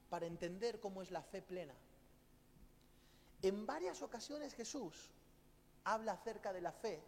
[0.10, 1.74] para entender cómo es la fe plena.
[3.42, 5.10] En varias ocasiones Jesús
[5.93, 7.02] habla acerca de la fe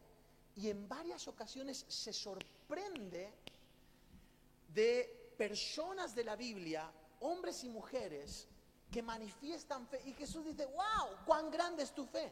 [0.55, 3.33] y en varias ocasiones se sorprende
[4.73, 6.91] de personas de la Biblia,
[7.21, 8.47] hombres y mujeres,
[8.91, 10.01] que manifiestan fe.
[10.05, 12.31] Y Jesús dice, wow, cuán grande es tu fe.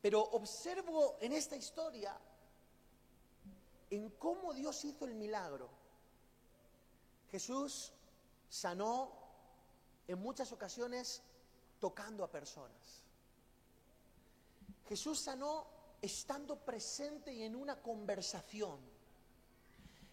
[0.00, 2.16] Pero observo en esta historia
[3.90, 5.68] en cómo Dios hizo el milagro.
[7.30, 7.92] Jesús
[8.48, 9.12] sanó
[10.06, 11.22] en muchas ocasiones
[11.78, 13.05] tocando a personas.
[14.88, 15.66] Jesús sanó
[16.00, 18.78] estando presente y en una conversación.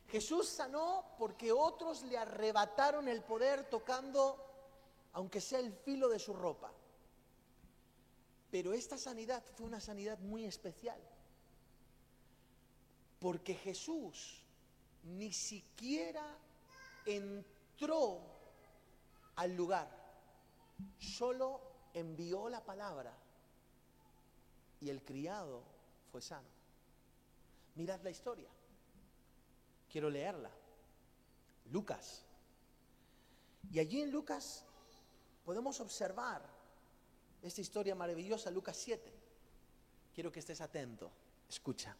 [0.07, 4.37] Jesús sanó porque otros le arrebataron el poder tocando,
[5.13, 6.71] aunque sea el filo de su ropa.
[8.49, 10.99] Pero esta sanidad fue una sanidad muy especial.
[13.19, 14.41] Porque Jesús
[15.03, 16.37] ni siquiera
[17.05, 18.21] entró
[19.35, 19.89] al lugar,
[20.99, 21.61] solo
[21.93, 23.22] envió la palabra
[24.83, 25.63] y el criado
[26.11, 26.47] fue sano.
[27.75, 28.49] Mirad la historia.
[29.89, 30.51] Quiero leerla.
[31.71, 32.25] Lucas.
[33.71, 34.65] Y allí en Lucas
[35.45, 36.43] podemos observar
[37.41, 39.13] esta historia maravillosa, Lucas 7.
[40.13, 41.09] Quiero que estés atento.
[41.47, 41.95] Escucha.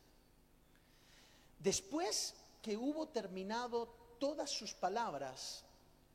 [1.59, 3.87] Después que hubo terminado
[4.19, 5.63] todas sus palabras,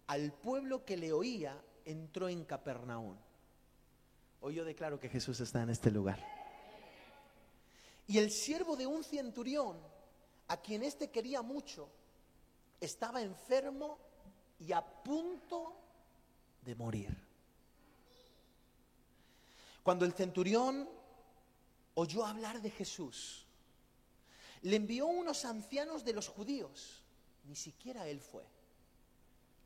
[0.06, 3.16] al pueblo que le oía entró en Capernaum.
[4.42, 6.37] Hoy yo declaro que Jesús está en este lugar.
[8.08, 9.78] Y el siervo de un centurión,
[10.48, 11.90] a quien éste quería mucho,
[12.80, 13.98] estaba enfermo
[14.58, 15.76] y a punto
[16.62, 17.14] de morir.
[19.82, 20.88] Cuando el centurión
[21.94, 23.46] oyó hablar de Jesús,
[24.62, 27.02] le envió unos ancianos de los judíos,
[27.44, 28.44] ni siquiera él fue.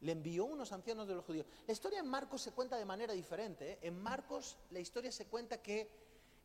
[0.00, 1.46] Le envió unos ancianos de los judíos.
[1.66, 3.72] La historia en Marcos se cuenta de manera diferente.
[3.72, 3.78] ¿eh?
[3.82, 5.88] En Marcos la historia se cuenta que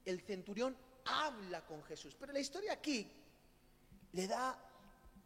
[0.05, 0.77] el centurión
[1.08, 2.15] habla con Jesús.
[2.20, 3.12] Pero la historia aquí
[4.13, 4.58] le da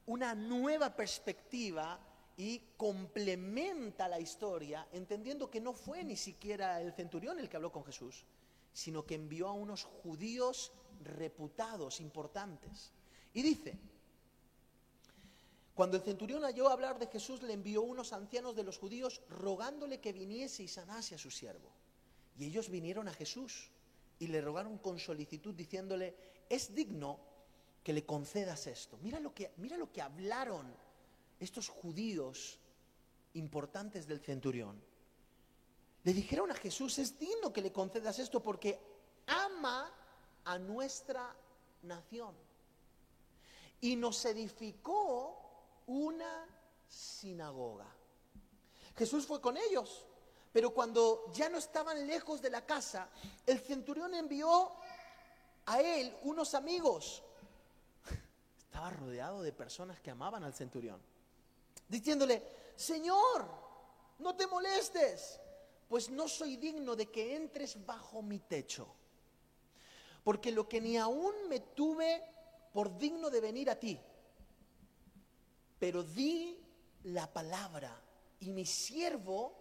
[0.07, 1.99] una nueva perspectiva
[2.37, 7.71] y complementa la historia, entendiendo que no fue ni siquiera el centurión el que habló
[7.71, 8.25] con Jesús,
[8.73, 10.71] sino que envió a unos judíos
[11.03, 12.91] reputados, importantes.
[13.33, 13.77] Y dice,
[15.73, 19.99] cuando el centurión halló hablar de Jesús, le envió unos ancianos de los judíos rogándole
[19.99, 21.71] que viniese y sanase a su siervo.
[22.37, 23.69] Y ellos vinieron a Jesús
[24.21, 26.15] y le rogaron con solicitud diciéndole,
[26.47, 27.19] es digno
[27.83, 28.99] que le concedas esto.
[29.01, 30.71] Mira lo que, mira lo que hablaron
[31.39, 32.59] estos judíos
[33.33, 34.79] importantes del centurión.
[36.03, 38.79] Le dijeron a Jesús, es digno que le concedas esto porque
[39.25, 39.91] ama
[40.45, 41.35] a nuestra
[41.81, 42.35] nación.
[43.81, 45.35] Y nos edificó
[45.87, 46.45] una
[46.87, 47.87] sinagoga.
[48.95, 50.05] Jesús fue con ellos,
[50.51, 53.09] pero cuando ya no estaban lejos de la casa,
[53.45, 54.71] el centurión envió
[55.65, 57.23] a él unos amigos.
[58.57, 61.01] Estaba rodeado de personas que amaban al centurión,
[61.87, 62.43] diciéndole,
[62.75, 63.47] Señor,
[64.19, 65.39] no te molestes,
[65.87, 68.87] pues no soy digno de que entres bajo mi techo,
[70.23, 72.23] porque lo que ni aún me tuve
[72.73, 73.99] por digno de venir a ti,
[75.79, 76.57] pero di
[77.03, 77.99] la palabra
[78.39, 79.60] y mi siervo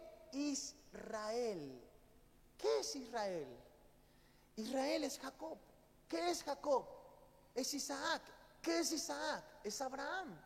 [0.33, 1.81] Israel.
[2.57, 3.47] ¿Qué es Israel?
[4.55, 5.57] Israel es Jacob.
[6.07, 6.85] ¿Qué es Jacob?
[7.55, 8.21] Es Isaac.
[8.61, 9.43] ¿Qué es Isaac?
[9.63, 10.39] Es Abraham.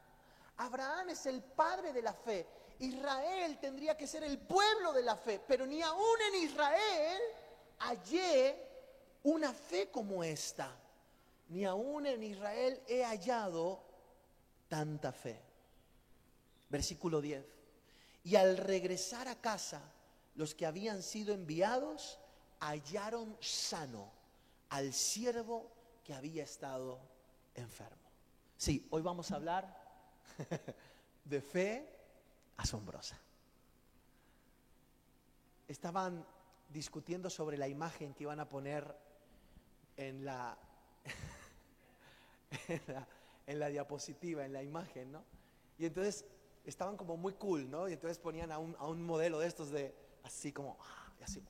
[0.58, 2.48] Abraham es el padre de la fe.
[2.80, 7.22] Israel tendría que ser el pueblo de la fe, pero ni aún en Israel
[7.80, 8.56] hallé
[9.24, 10.74] una fe como esta
[11.50, 13.84] ni aún en Israel he hallado
[14.68, 15.40] tanta fe.
[16.70, 17.46] Versículo 10.
[18.26, 19.82] Y al regresar a casa,
[20.36, 22.20] los que habían sido enviados
[22.60, 24.12] hallaron sano
[24.70, 25.72] al siervo
[26.04, 27.00] que había estado
[27.54, 28.02] enfermo.
[28.58, 29.78] Sí, hoy vamos a hablar
[31.26, 31.88] de fe
[32.58, 33.18] asombrosa.
[35.68, 36.26] Estaban
[36.70, 38.96] discutiendo sobre la imagen que iban a poner
[39.98, 40.58] en la
[43.46, 45.24] en, la, diapositiva, en la imagen, ¿no?
[45.78, 46.26] Y entonces
[46.66, 47.88] estaban como muy cool, ¿no?
[47.88, 51.24] Y entonces ponían a un, a un modelo de estos de así como, ah, y
[51.24, 51.44] así,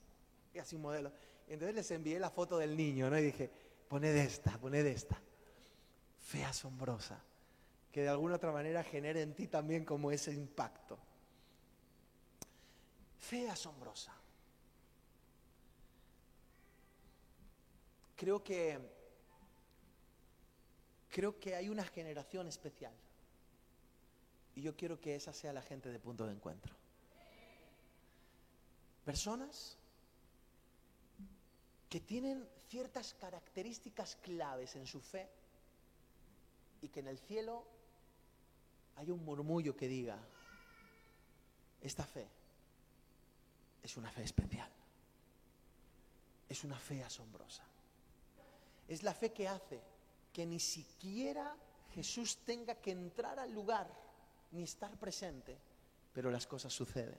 [0.54, 1.12] y así un modelo.
[1.48, 3.18] Y entonces les envié la foto del niño, ¿no?
[3.18, 3.50] Y dije,
[3.88, 5.20] poned esta, poned esta.
[6.20, 7.20] Fe asombrosa,
[7.92, 10.98] que de alguna otra manera genere en ti también como ese impacto.
[13.20, 14.14] Fe asombrosa.
[18.16, 18.96] Creo que
[21.16, 22.92] Creo que hay una generación especial.
[24.56, 26.74] Y yo quiero que esa sea la gente de punto de encuentro.
[29.04, 29.78] Personas
[31.90, 35.30] que tienen ciertas características claves en su fe
[36.82, 37.66] y que en el cielo
[38.96, 40.18] hay un murmullo que diga,
[41.82, 42.28] esta fe
[43.84, 44.72] es una fe especial,
[46.50, 47.64] es una fe asombrosa,
[48.88, 49.82] es la fe que hace
[50.34, 51.56] que ni siquiera
[51.94, 54.05] Jesús tenga que entrar al lugar
[54.56, 55.58] ni estar presente,
[56.14, 57.18] pero las cosas suceden.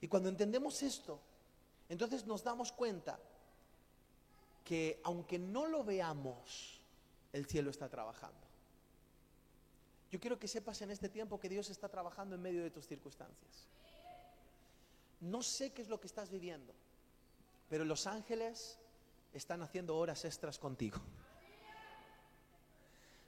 [0.00, 1.20] Y cuando entendemos esto,
[1.88, 3.18] entonces nos damos cuenta
[4.64, 6.80] que aunque no lo veamos,
[7.32, 8.38] el cielo está trabajando.
[10.10, 12.86] Yo quiero que sepas en este tiempo que Dios está trabajando en medio de tus
[12.86, 13.68] circunstancias.
[15.20, 16.74] No sé qué es lo que estás viviendo,
[17.68, 18.78] pero los ángeles
[19.32, 20.98] están haciendo horas extras contigo.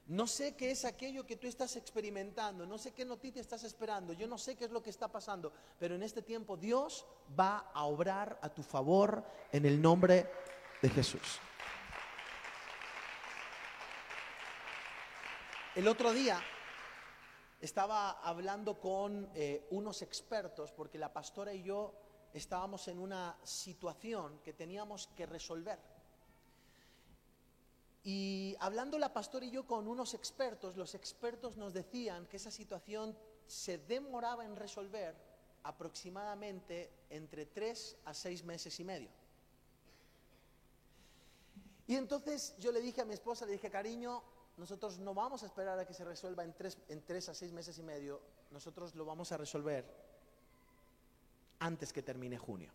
[0.06, 4.12] No sé qué es aquello que tú estás experimentando, no sé qué noticia estás esperando,
[4.12, 7.06] yo no sé qué es lo que está pasando, pero en este tiempo Dios
[7.38, 10.28] va a obrar a tu favor en el nombre
[10.82, 11.40] de Jesús.
[15.74, 16.42] El otro día
[17.60, 21.94] estaba hablando con eh, unos expertos porque la pastora y yo
[22.34, 25.78] estábamos en una situación que teníamos que resolver.
[28.04, 32.50] Y hablando la pastora y yo con unos expertos, los expertos nos decían que esa
[32.50, 35.14] situación se demoraba en resolver
[35.62, 39.08] aproximadamente entre tres a seis meses y medio.
[41.86, 44.22] Y entonces yo le dije a mi esposa, le dije, cariño,
[44.56, 47.82] nosotros no vamos a esperar a que se resuelva en tres, a seis meses y
[47.82, 49.84] medio, nosotros lo vamos a resolver
[51.60, 52.72] antes que termine junio.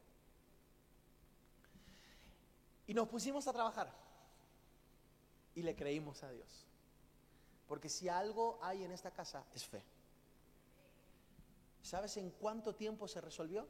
[2.88, 4.07] Y nos pusimos a trabajar
[5.58, 6.68] y le creímos a Dios.
[7.68, 9.82] Porque si algo hay en esta casa es fe.
[11.82, 13.68] ¿Sabes en cuánto tiempo se resolvió?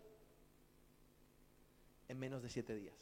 [2.09, 2.93] En menos de siete días.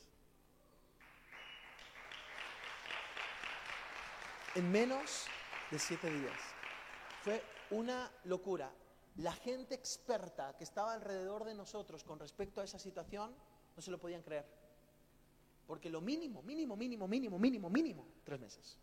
[4.54, 5.26] En menos
[5.72, 6.40] de siete días.
[7.24, 8.72] Fue una locura.
[9.16, 13.34] La gente experta que estaba alrededor de nosotros con respecto a esa situación
[13.76, 14.46] no se lo podían creer.
[15.66, 18.78] Porque lo mínimo, mínimo, mínimo, mínimo, mínimo, mínimo, tres meses.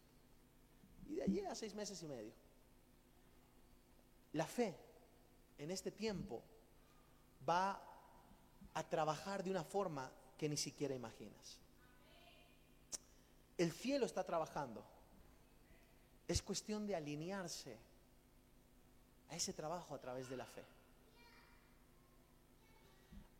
[1.11, 2.33] Y de allí a seis meses y medio.
[4.33, 4.75] La fe
[5.59, 6.43] en este tiempo
[7.47, 7.79] va
[8.73, 11.59] a trabajar de una forma que ni siquiera imaginas.
[13.59, 14.83] El cielo está trabajando.
[16.27, 17.77] Es cuestión de alinearse
[19.29, 20.65] a ese trabajo a través de la fe.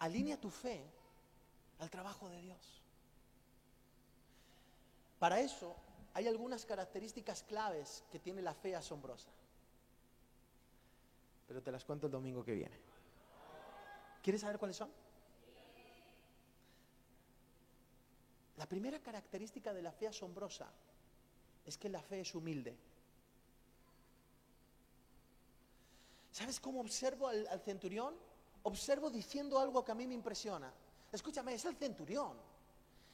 [0.01, 0.85] Alinea tu fe
[1.79, 2.83] al trabajo de Dios.
[5.19, 5.77] Para eso
[6.15, 9.31] hay algunas características claves que tiene la fe asombrosa.
[11.49, 12.79] Pero te las cuento el domingo que viene.
[14.23, 14.91] ¿Quieres saber cuáles son?
[18.57, 20.71] La primera característica de la fe asombrosa
[21.65, 22.77] es que la fe es humilde.
[26.31, 28.15] ¿Sabes cómo observo al, al, centurión?
[28.63, 30.73] Observo diciendo algo que a mí me impresiona.
[31.11, 32.52] Escúchame, es el centurión.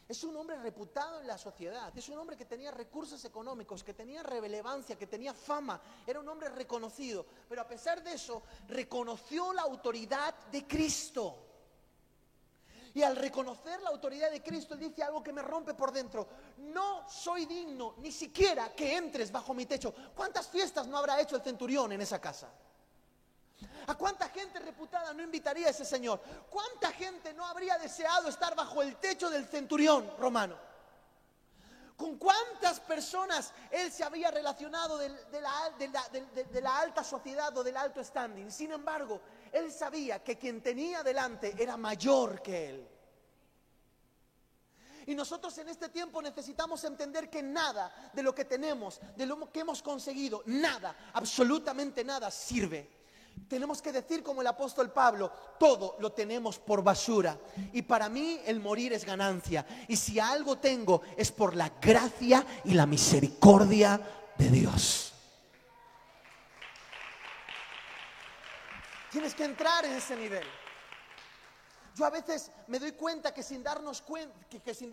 [0.09, 3.93] Es un hombre reputado en la sociedad, es un hombre que tenía recursos económicos, que
[3.93, 9.53] tenía relevancia, que tenía fama, era un hombre reconocido, pero a pesar de eso reconoció
[9.53, 11.45] la autoridad de Cristo.
[12.95, 16.27] Y al reconocer la autoridad de Cristo, dice algo que me rompe por dentro.
[16.57, 19.95] No soy digno ni siquiera que entres bajo mi techo.
[20.17, 22.51] ¿Cuántas fiestas no habrá hecho el centurión en esa casa?
[23.89, 26.21] ¿A cuánta gente reputada no invitaría a ese señor?
[26.51, 30.57] ¿Cuánta gente no habría deseado estar bajo el techo del centurión romano?
[31.97, 35.09] ¿Con cuántas personas él se había relacionado de,
[35.41, 38.51] la, de, la, alta sociedad o del alto standing?
[38.51, 42.89] Sin embargo, él sabía que quien tenía delante era mayor que él.
[45.07, 49.51] Y nosotros en este tiempo necesitamos entender que nada de lo que tenemos, de lo
[49.51, 52.98] que hemos conseguido, nada, absolutamente nada sirve
[53.39, 57.39] tenemos que decir como el apóstol Pablo, todo lo tenemos por basura.
[57.73, 59.67] Y para mí el morir es ganancia.
[59.87, 64.01] Y si algo tengo es por la gracia y la misericordia
[64.37, 65.13] de Dios.
[69.11, 70.45] Tienes que entrar en ese nivel.
[71.99, 74.33] Yo a veces me doy cuenta que sin darnos cuenta,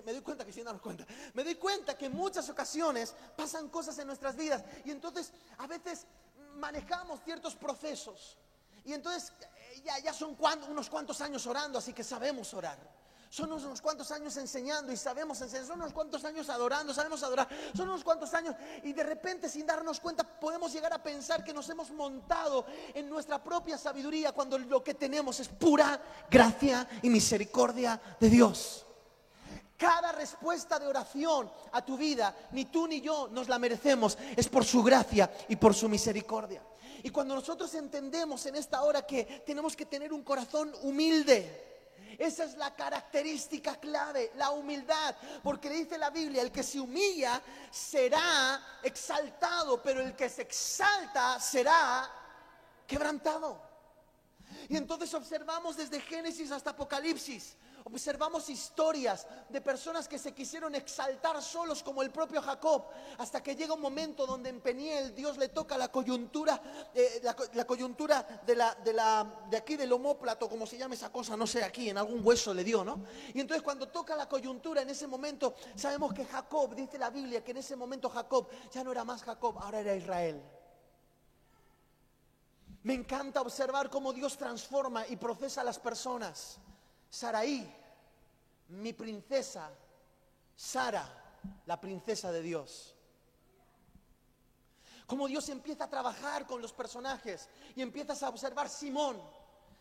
[0.04, 1.06] me doy cuenta que sin darnos cuenta,
[1.36, 5.68] me doy cuenta que en muchas ocasiones pasan cosas en nuestras vidas y entonces a
[5.68, 6.08] veces
[6.56, 8.38] manejamos ciertos procesos.
[8.84, 10.38] Y entonces eh, ya, ya son
[10.70, 12.96] unos cuantos años orando, así que sabemos orar.
[13.36, 15.66] Son unos cuantos años enseñando y sabemos enseñar.
[15.66, 17.50] Son unos cuantos años adorando, sabemos adorar.
[17.76, 21.54] Son unos cuantos años y de repente sin darnos cuenta podemos llegar a pensar que
[21.54, 27.10] nos hemos montado en nuestra propia sabiduría cuando lo que tenemos es pura gracia y
[27.10, 28.85] misericordia de Dios.
[29.78, 34.48] Cada respuesta de oración a tu vida, ni tú ni yo nos la merecemos, es
[34.48, 36.62] por su gracia y por su misericordia.
[37.04, 41.66] Y cuando nosotros entendemos en esta hora que tenemos que tener un corazón humilde,
[42.18, 47.42] esa es la característica clave, la humildad, porque dice la Biblia, el que se humilla
[47.70, 52.10] será exaltado, pero el que se exalta será
[52.88, 53.62] quebrantado.
[54.70, 57.58] Y entonces observamos desde Génesis hasta Apocalipsis
[57.88, 62.86] Observamos historias de personas que se quisieron exaltar solos como el propio Jacob,
[63.20, 66.60] hasta que llega un momento donde en Peniel Dios le toca la coyuntura,
[66.96, 71.12] eh, la, coyuntura de, la, de, la, de aquí del homóplato, como se llama esa
[71.12, 73.04] cosa, no sé, aquí en algún hueso le dio, ¿no?
[73.36, 77.44] Y entonces cuando toca la coyuntura, en ese momento sabemos que Jacob, dice la Biblia,
[77.44, 80.42] que en ese momento Jacob ya no era más Jacob, ahora era Israel.
[82.82, 86.60] Me encanta observar cómo Dios transforma y procesa a las personas.
[87.16, 87.66] Saraí,
[88.68, 89.72] mi princesa,
[90.54, 92.94] Sara, la princesa de Dios.
[95.08, 99.22] Cómo Dios empieza a trabajar con los personajes y empiezas a observar Simón,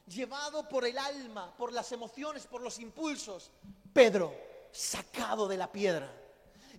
[0.06, 3.50] llevado por el alma, por las emociones, por los impulsos.
[3.92, 4.32] Pedro,
[4.70, 6.08] sacado de la piedra.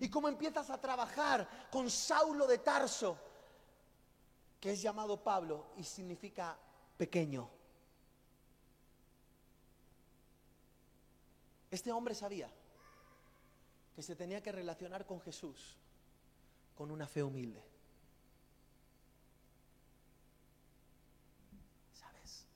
[0.00, 3.18] Y cómo empiezas a trabajar con Saulo de Tarso,
[4.58, 6.56] que es llamado Pablo y significa
[6.96, 7.55] pequeño.
[11.76, 12.48] Este hombre sabía
[13.94, 15.76] que se tenía que relacionar con Jesús
[16.74, 17.62] con una fe humilde.
[21.92, 22.46] ¿Sabes?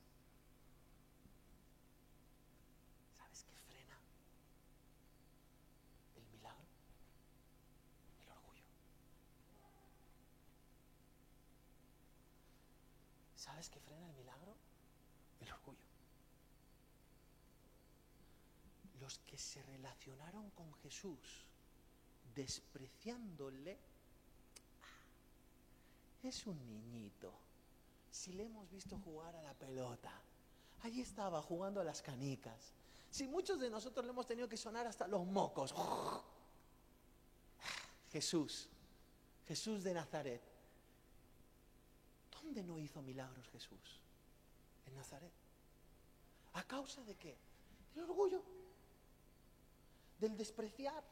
[3.18, 3.99] ¿Sabes qué frena
[6.16, 6.64] el milagro?
[8.23, 8.64] El orgullo.
[13.37, 14.57] ¿Sabes qué frena el milagro?
[15.43, 15.91] El orgullo.
[19.11, 21.44] Los que se relacionaron con Jesús
[22.32, 23.76] despreciándole,
[24.82, 27.32] ah, es un niñito.
[28.08, 30.12] Si le hemos visto jugar a la pelota,
[30.84, 32.72] allí estaba jugando a las canicas.
[33.11, 35.74] Si muchos de nosotros le hemos tenido que sonar hasta los mocos.
[38.12, 38.68] Jesús,
[39.48, 40.42] Jesús de Nazaret.
[42.30, 43.98] ¿Dónde no hizo milagros Jesús?
[44.86, 45.32] En Nazaret.
[46.52, 47.36] ¿A causa de qué?
[47.92, 48.40] Del orgullo,
[50.21, 51.03] del despreciar,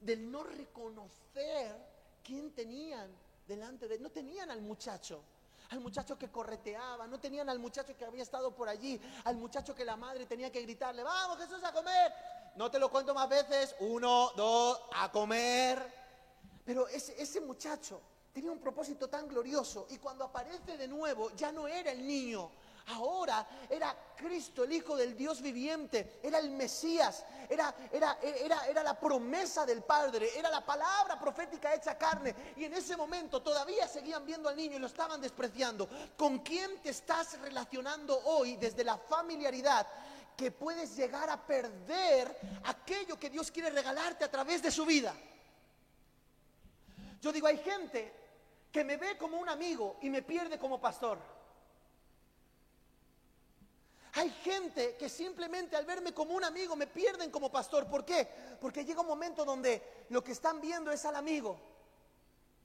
[0.00, 1.76] del no reconocer
[2.22, 3.08] quién tenían
[3.46, 4.02] delante de él.
[4.02, 5.22] No tenían al muchacho,
[5.70, 9.74] al muchacho que correteaba, no tenían al muchacho que había estado por allí, al muchacho
[9.74, 12.12] que la madre tenía que gritarle, vamos Jesús a comer.
[12.56, 16.04] No te lo cuento más veces, uno, dos, a comer.
[16.64, 18.00] Pero ese, ese muchacho
[18.32, 22.50] tenía un propósito tan glorioso y cuando aparece de nuevo ya no era el niño,
[22.86, 28.82] ahora era Cristo, el Hijo del Dios viviente, era el Mesías, era, era, era, era
[28.82, 32.34] la promesa del Padre, era la palabra profética hecha carne.
[32.56, 35.88] Y en ese momento todavía seguían viendo al niño y lo estaban despreciando.
[36.16, 39.86] ¿Con quién te estás relacionando hoy desde la familiaridad?
[40.36, 45.14] que puedes llegar a perder aquello que Dios quiere regalarte a través de su vida.
[47.20, 48.12] Yo digo, hay gente
[48.72, 51.18] que me ve como un amigo y me pierde como pastor.
[54.16, 57.88] Hay gente que simplemente al verme como un amigo me pierden como pastor.
[57.88, 58.28] ¿Por qué?
[58.60, 61.58] Porque llega un momento donde lo que están viendo es al amigo,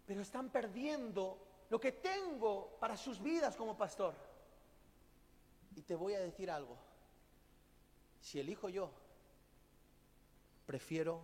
[0.06, 1.40] pero están perdiendo
[1.70, 4.14] lo que tengo para sus vidas como pastor.
[5.76, 6.78] Y te voy a decir algo.
[8.22, 8.92] Si elijo yo,
[10.68, 11.22] prefiero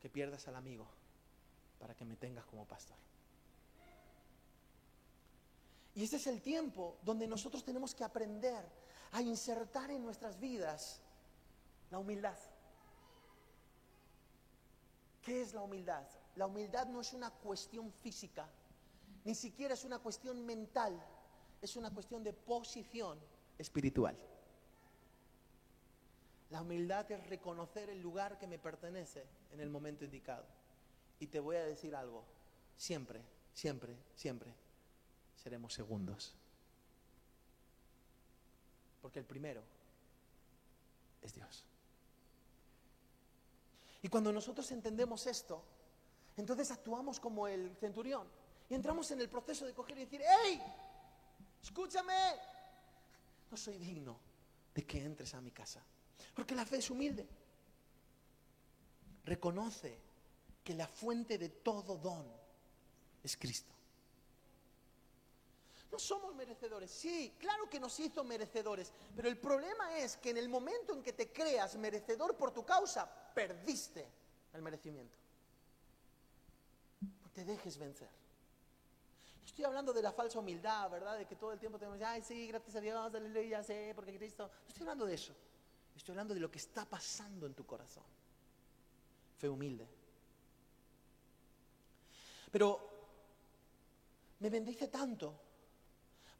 [0.00, 0.86] que pierdas al amigo
[1.80, 2.96] para que me tengas como pastor.
[5.96, 8.81] Y ese es el tiempo donde nosotros tenemos que aprender
[9.12, 11.00] a insertar en nuestras vidas
[11.90, 12.36] la humildad.
[15.22, 16.04] ¿Qué es la humildad?
[16.34, 18.48] La humildad no es una cuestión física,
[19.24, 20.98] ni siquiera es una cuestión mental,
[21.60, 23.18] es una cuestión de posición
[23.58, 24.16] espiritual.
[26.50, 30.44] La humildad es reconocer el lugar que me pertenece en el momento indicado.
[31.20, 32.24] Y te voy a decir algo,
[32.76, 33.22] siempre,
[33.54, 34.52] siempre, siempre
[35.36, 36.34] seremos segundos.
[39.02, 39.62] Porque el primero
[41.20, 41.66] es Dios.
[44.02, 45.62] Y cuando nosotros entendemos esto,
[46.36, 48.26] entonces actuamos como el centurión.
[48.70, 50.62] Y entramos en el proceso de coger y decir, ¡Hey!
[51.62, 52.14] Escúchame.
[53.50, 54.18] No soy digno
[54.74, 55.84] de que entres a mi casa.
[56.34, 57.28] Porque la fe es humilde.
[59.24, 59.98] Reconoce
[60.64, 62.26] que la fuente de todo don
[63.22, 63.72] es Cristo.
[65.92, 66.90] No somos merecedores.
[66.90, 68.90] Sí, claro que nos hizo merecedores.
[69.14, 72.64] Pero el problema es que en el momento en que te creas merecedor por tu
[72.64, 74.08] causa, perdiste
[74.54, 75.14] el merecimiento.
[77.02, 78.08] No te dejes vencer.
[79.44, 81.18] Estoy hablando de la falsa humildad, ¿verdad?
[81.18, 84.48] De que todo el tiempo tenemos, ay, sí, gracias a Dios, aleluya, sé, porque Cristo.
[84.48, 85.34] No estoy hablando de eso.
[85.94, 88.04] Estoy hablando de lo que está pasando en tu corazón.
[89.38, 89.86] Fe humilde.
[92.50, 92.80] Pero
[94.40, 95.51] me bendice tanto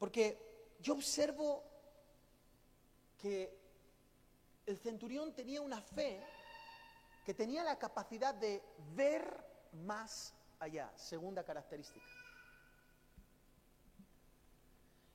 [0.03, 1.63] porque yo observo
[3.17, 3.57] que
[4.65, 6.21] el centurión tenía una fe
[7.25, 8.61] que tenía la capacidad de
[8.93, 9.23] ver
[9.85, 12.05] más allá, segunda característica.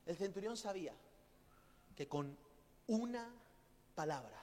[0.07, 0.95] El centurión sabía
[1.95, 2.35] que con
[2.87, 3.31] una
[3.93, 4.41] palabra,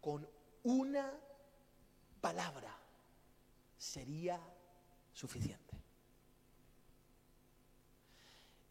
[0.00, 0.26] con
[0.62, 1.12] una
[2.22, 2.74] palabra
[3.76, 4.40] sería
[5.12, 5.67] suficiente.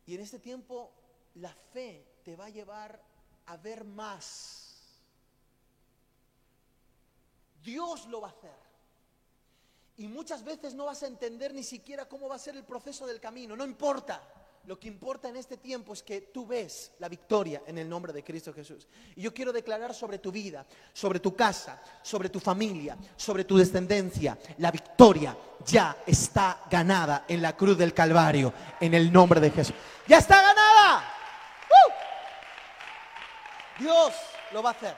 [0.08, 0.92] Y en este tiempo
[1.36, 3.00] la fe te va a llevar
[3.46, 4.76] a ver más.
[7.62, 8.68] Dios lo va a hacer.
[9.98, 13.06] Y muchas veces no vas a entender ni siquiera cómo va a ser el proceso
[13.06, 13.56] del camino.
[13.56, 14.37] No importa.
[14.68, 18.12] Lo que importa en este tiempo es que tú ves la victoria en el nombre
[18.12, 18.86] de Cristo Jesús.
[19.16, 23.56] Y yo quiero declarar sobre tu vida, sobre tu casa, sobre tu familia, sobre tu
[23.56, 29.52] descendencia, la victoria ya está ganada en la cruz del Calvario, en el nombre de
[29.52, 29.74] Jesús.
[30.06, 31.14] ¡Ya está ganada!
[31.70, 31.94] ¡Uh!
[33.82, 34.14] Dios
[34.52, 34.98] lo va a hacer.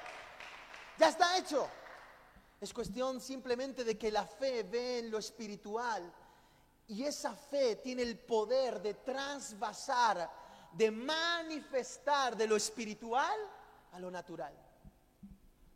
[0.98, 1.70] Ya está hecho.
[2.60, 6.12] Es cuestión simplemente de que la fe ve en lo espiritual
[6.90, 10.30] y esa fe tiene el poder de transvasar,
[10.74, 13.40] de manifestar de lo espiritual
[13.92, 14.54] a lo natural.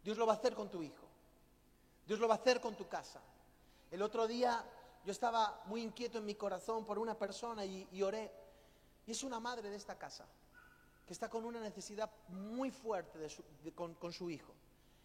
[0.04, 1.08] Dios lo va a hacer con tu hijo.
[2.08, 3.22] Dios lo va a hacer con tu casa.
[3.92, 4.66] El otro día
[5.06, 8.32] yo estaba muy inquieto en mi corazón por una persona y, oré.
[9.06, 10.26] Y es una madre de esta casa
[11.06, 13.20] que está con una necesidad muy fuerte
[13.76, 14.56] con, con, su hijo.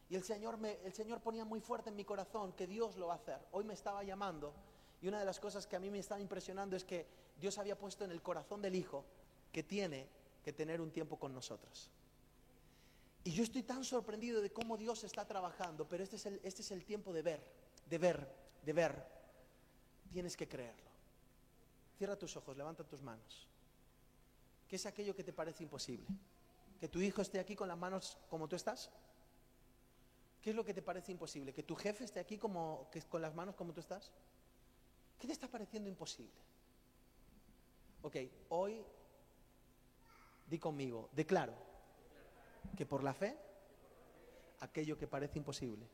[0.08, 3.08] Y el Señor, me, el Señor ponía muy fuerte en mi corazón que Dios lo
[3.08, 3.46] va a hacer.
[3.52, 4.54] Hoy me estaba llamando
[5.00, 7.06] y una de las cosas que a mí me estaba impresionando es que
[7.40, 9.04] Dios había puesto en el corazón del Hijo
[9.52, 10.08] que tiene
[10.44, 11.90] que tener un tiempo con nosotros.
[13.24, 16.62] Y yo estoy tan sorprendido de cómo Dios está trabajando, pero este es el, este
[16.62, 17.44] es el tiempo de ver,
[17.88, 19.06] de ver, de ver.
[20.10, 20.88] Tienes que creerlo.
[21.96, 23.46] Cierra tus ojos, levanta tus manos.
[24.68, 26.06] ¿Qué es aquello que te parece imposible?
[26.80, 28.90] ¿Que tu hijo esté aquí con las manos como tú estás?
[30.40, 31.52] ¿Qué es lo que te parece imposible?
[31.52, 34.12] ¿Que tu jefe esté aquí como, que, con las manos como tú estás?
[35.18, 36.40] ¿Qué te está pareciendo imposible?
[38.02, 38.16] Ok,
[38.50, 38.84] hoy
[40.48, 41.54] di conmigo, declaro
[42.76, 43.36] que por la fe,
[44.60, 45.86] aquello que parece imposible,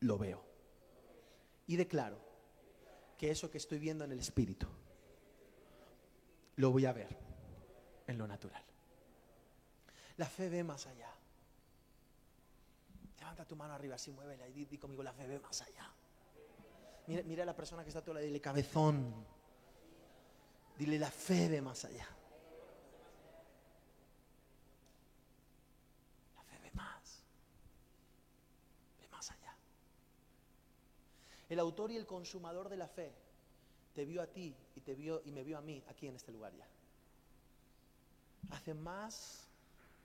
[0.00, 0.42] lo veo.
[1.66, 2.18] Y declaro
[3.16, 4.66] que eso que estoy viendo en el espíritu,
[6.56, 7.16] lo voy a ver
[8.06, 8.64] en lo natural.
[10.16, 11.14] La fe ve más allá.
[13.18, 15.90] Levanta tu mano arriba, así muévela y di, conmigo, la fe ve más allá.
[17.06, 19.12] Mira, a la persona que está a tu lado, dile cabezón.
[20.78, 22.08] Dile la fe de más allá.
[26.36, 27.22] La fe ve más.
[29.00, 29.54] Ve más allá.
[31.48, 33.12] El autor y el consumador de la fe
[33.94, 36.32] te vio a ti y te vio y me vio a mí aquí en este
[36.32, 36.66] lugar ya.
[38.50, 39.48] Hace más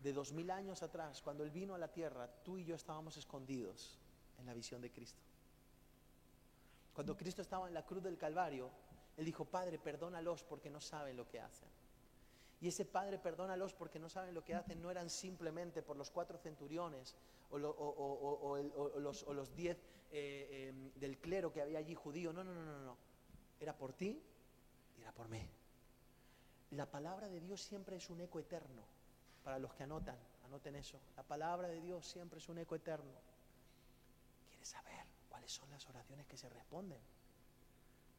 [0.02, 3.16] de dos mil años atrás, cuando Él vino a la tierra, tú y yo estábamos
[3.18, 3.98] escondidos
[4.38, 5.22] en la visión de Cristo.
[6.96, 8.72] Cuando Cristo estaba en la cruz del Calvario,
[9.18, 11.68] Él dijo, Padre, perdónalos porque no saben lo que hacen.
[12.62, 16.10] Y ese Padre, perdónalos porque no saben lo que hacen, no eran simplemente por los
[16.10, 17.14] cuatro centuriones
[17.52, 19.78] o, los, diez
[20.12, 22.32] eh, em, del clero que había allí judío.
[22.32, 22.98] No, no, no, no, no.
[23.60, 24.22] Era por ti
[24.98, 25.46] y era por mí.
[26.72, 28.84] La palabra de Dios siempre es un eco eterno.
[29.44, 30.98] Para los que anotan, anoten eso.
[31.18, 33.20] La palabra de Dios siempre es un eco eterno.
[34.50, 34.95] ¿Quieres saber?
[35.48, 37.02] Son las oraciones que se responden?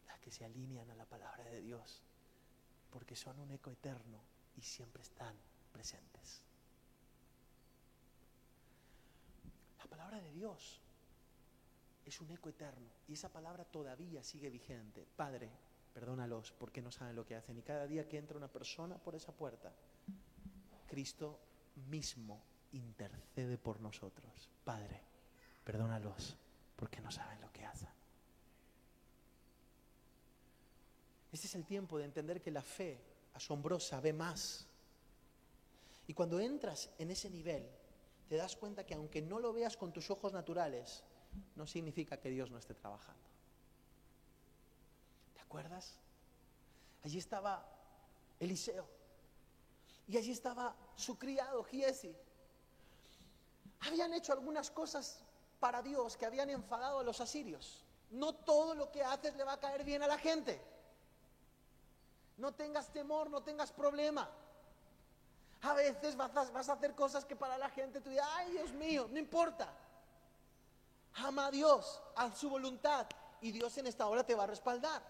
[0.06, 2.02] Las que se alinean a la palabra de Dios,
[2.90, 4.20] porque son un eco eterno
[4.56, 5.34] y siempre están
[5.72, 6.42] presentes.
[9.78, 10.80] La palabra de Dios
[12.04, 15.06] es un eco eterno y esa palabra todavía sigue vigente.
[15.16, 15.50] Padre,
[15.92, 17.58] perdónalos porque no saben lo que hacen.
[17.58, 19.72] Y cada día que entra una persona por esa puerta,
[20.86, 21.40] Cristo
[21.88, 24.50] mismo intercede por nosotros.
[24.64, 25.00] Padre,
[25.64, 26.36] perdónalos
[26.76, 27.88] porque no saben lo que hacen.
[31.32, 33.00] Este es el tiempo de entender que la fe
[33.34, 34.66] asombrosa ve más.
[36.06, 37.68] Y cuando entras en ese nivel,
[38.28, 41.02] te das cuenta que aunque no lo veas con tus ojos naturales,
[41.54, 43.22] no significa que Dios no esté trabajando.
[45.34, 45.98] ¿Te acuerdas?
[47.02, 47.66] Allí estaba
[48.40, 48.88] Eliseo.
[50.08, 52.16] Y allí estaba su criado, Giesi.
[53.80, 55.22] Habían hecho algunas cosas
[55.58, 57.84] para Dios que habían enfadado a los asirios.
[58.10, 60.60] No todo lo que haces le va a caer bien a la gente.
[62.36, 64.28] No tengas temor, no tengas problema.
[65.62, 69.08] A veces vas a, hacer cosas que para la gente tú dices, ay Dios mío,
[69.10, 69.72] no importa.
[71.14, 73.06] Ama a Dios, a su voluntad
[73.40, 75.02] y Dios en esta hora te va a respaldar.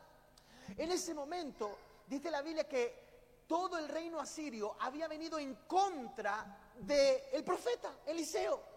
[0.76, 1.76] En ese momento
[2.06, 3.04] dice la Biblia que
[3.46, 8.75] todo el reino asirio había venido en contra del profeta Eliseo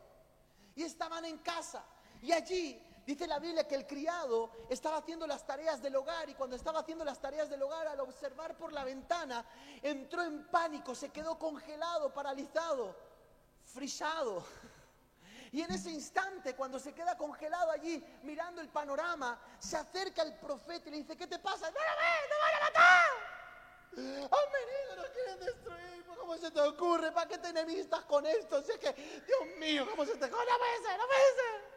[0.80, 1.84] y estaban en casa.
[2.21, 6.36] Y allí dice la Biblia que el criado estaba haciendo las tareas del hogar y
[6.36, 9.45] cuando estaba haciendo las tareas del hogar al observar por la ventana
[9.82, 12.95] entró en pánico, se quedó congelado, paralizado,
[13.65, 14.45] frisado.
[15.51, 20.36] Y en ese instante, cuando se queda congelado allí, mirando el panorama, se acerca el
[20.36, 21.71] profeta y le dice, ¿qué te pasa?
[21.71, 22.30] ¡No lo ves!
[22.30, 23.18] ¡No van a matar!
[23.97, 24.95] ¡Han venido!
[24.97, 26.05] ¡Nos quieren destruir!
[26.17, 27.11] ¿Cómo se te ocurre?
[27.11, 28.61] ¿Para qué te enemistas con esto?
[28.61, 30.45] Si es que, Dios mío, ¿cómo se te ocurre?
[30.45, 31.69] No puede ser, no puede ser.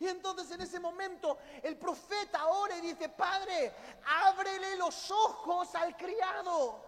[0.00, 5.96] Y entonces en ese momento el profeta ora y dice, Padre, ábrele los ojos al
[5.96, 6.87] criado.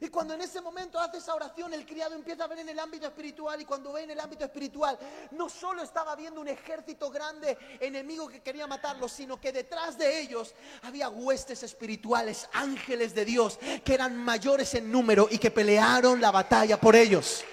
[0.00, 2.78] Y cuando en ese momento hace esa oración, el criado empieza a ver en el
[2.78, 4.98] ámbito espiritual y cuando ve en el ámbito espiritual,
[5.32, 10.20] no solo estaba viendo un ejército grande enemigo que quería matarlos, sino que detrás de
[10.20, 16.20] ellos había huestes espirituales, ángeles de Dios, que eran mayores en número y que pelearon
[16.20, 17.44] la batalla por ellos.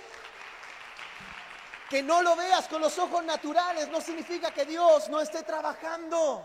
[1.89, 6.43] Que no lo veas con los ojos naturales no significa que Dios no esté trabajando.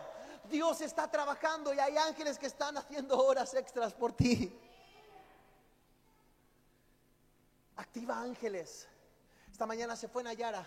[0.51, 4.53] Dios está trabajando y hay ángeles que están haciendo horas extras por ti.
[7.81, 8.87] Activa ángeles.
[9.51, 10.67] Esta mañana se fue Nayara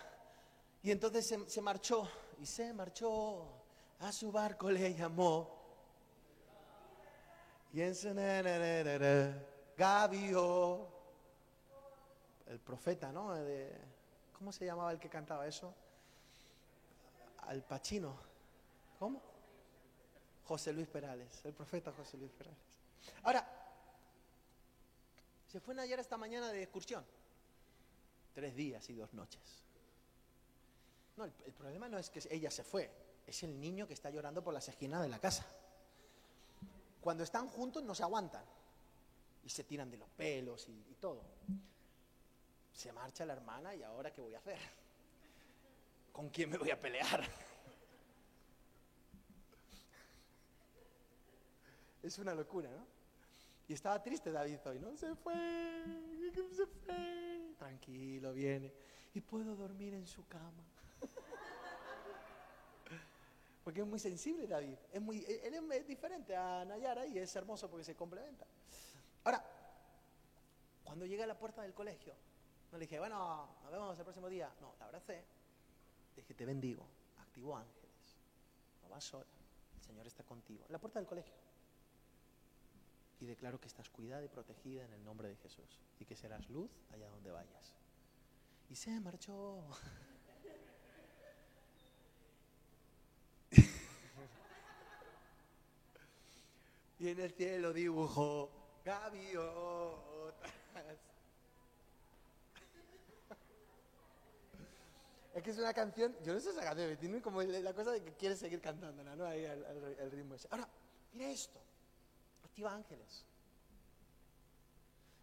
[0.82, 2.10] y entonces se, se marchó
[2.42, 3.46] y se marchó.
[4.00, 5.48] A su barco le llamó.
[7.72, 8.10] Y en su
[9.78, 10.88] Gabio,
[12.48, 13.36] el profeta, ¿no?
[13.36, 13.78] De,
[14.36, 15.72] ¿Cómo se llamaba el que cantaba eso?
[17.42, 18.18] Al Pachino.
[18.98, 19.22] ¿Cómo?
[20.46, 22.58] José Luis Perales, el profeta José Luis Perales.
[23.22, 23.63] Ahora,
[25.54, 27.06] se fue ayer esta mañana de excursión.
[28.34, 29.64] Tres días y dos noches.
[31.16, 32.90] No, el, el, problema no es que ella se fue,
[33.28, 35.46] es el niño que está llorando por las esquinas de la casa.
[37.00, 38.44] Cuando están juntos no se aguantan
[39.44, 41.22] y se tiran de los pelos y, y todo.
[42.74, 44.58] Se marcha la hermana y ahora qué voy a hacer?
[46.12, 47.24] ¿Con quién me voy a pelear?
[52.02, 52.93] Es una locura, ¿no?
[53.68, 54.96] Y estaba triste David hoy, ¿no?
[54.98, 55.34] Se fue,
[56.52, 57.56] se fue.
[57.58, 58.74] Tranquilo, viene.
[59.14, 60.64] Y puedo dormir en su cama.
[63.64, 64.78] Porque es muy sensible David.
[64.92, 68.46] Es muy, él es diferente a Nayara y es hermoso porque se complementa.
[69.24, 69.44] Ahora,
[70.84, 72.14] cuando llegué a la puerta del colegio,
[72.72, 74.54] no le dije, bueno, nos vemos el próximo día.
[74.60, 75.24] No, la abracé.
[76.16, 76.86] Dije, te bendigo.
[77.20, 78.18] Activo ángeles.
[78.82, 79.26] No vas sola.
[79.78, 80.66] El Señor está contigo.
[80.70, 81.34] La puerta del colegio.
[83.20, 85.80] Y declaro que estás cuidada y protegida en el nombre de Jesús.
[86.00, 87.74] Y que serás luz allá donde vayas.
[88.70, 89.64] Y se marchó.
[97.00, 98.52] y en el cielo dibujó
[98.84, 100.52] gaviotas.
[105.34, 108.04] Es que es una canción, yo no sé esa canción, tiene como la cosa de
[108.04, 109.26] que quieres seguir cantándola, ¿no?
[109.26, 109.64] Ahí el,
[110.00, 110.48] el ritmo ese.
[110.52, 110.70] Ahora,
[111.14, 111.60] mira esto.
[112.54, 113.26] Activa ángeles.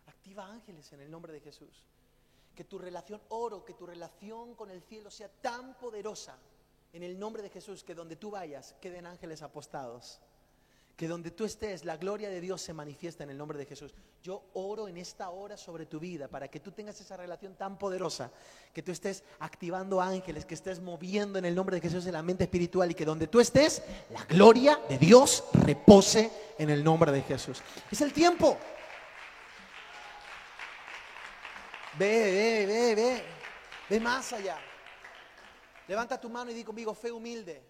[0.07, 1.85] Activa ángeles en el nombre de Jesús.
[2.57, 6.37] Que tu relación, oro, que tu relación con el cielo sea tan poderosa
[6.93, 10.21] en el nombre de Jesús que donde tú vayas queden ángeles apostados.
[11.01, 13.95] Que donde tú estés, la gloria de Dios se manifiesta en el nombre de Jesús.
[14.23, 17.79] Yo oro en esta hora sobre tu vida para que tú tengas esa relación tan
[17.79, 18.31] poderosa,
[18.75, 22.23] que tú estés activando ángeles, que estés moviendo en el nombre de Jesús en la
[22.23, 27.11] mente espiritual y que donde tú estés, la gloria de Dios repose en el nombre
[27.13, 27.63] de Jesús.
[27.91, 28.59] Es el tiempo.
[31.99, 33.25] Ve, ve, ve, ve.
[33.89, 34.59] Ve más allá.
[35.89, 37.63] Levanta tu mano y di conmigo fe humilde.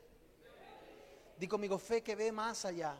[1.39, 2.97] Di conmigo fe que ve más allá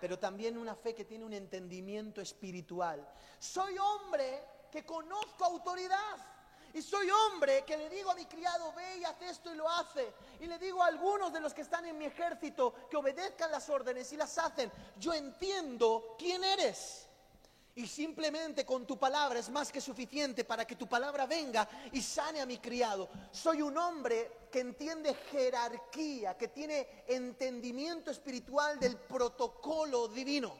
[0.00, 3.06] pero también una fe que tiene un entendimiento espiritual.
[3.38, 6.16] Soy hombre que conozco autoridad.
[6.74, 9.68] Y soy hombre que le digo a mi criado, ve y haz esto y lo
[9.68, 10.12] hace.
[10.40, 13.68] Y le digo a algunos de los que están en mi ejército que obedezcan las
[13.70, 14.70] órdenes y las hacen.
[14.98, 17.07] Yo entiendo quién eres.
[17.78, 22.02] Y simplemente con tu palabra es más que suficiente para que tu palabra venga y
[22.02, 23.08] sane a mi criado.
[23.30, 30.56] Soy un hombre que entiende jerarquía, que tiene entendimiento espiritual del protocolo divino.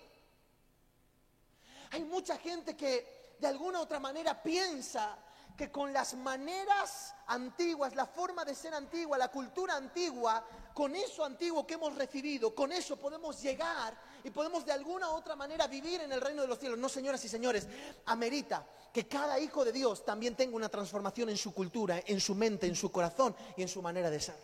[1.91, 5.19] Hay mucha gente que de alguna u otra manera piensa
[5.59, 11.25] que con las maneras antiguas, la forma de ser antigua, la cultura antigua, con eso
[11.25, 13.93] antiguo que hemos recibido, con eso podemos llegar
[14.23, 16.79] y podemos de alguna u otra manera vivir en el reino de los cielos.
[16.79, 17.67] No, señoras y señores,
[18.07, 22.37] amerita que cada hijo de Dios también tenga una transformación en su cultura, en su
[22.37, 24.37] mente, en su corazón y en su manera de ser.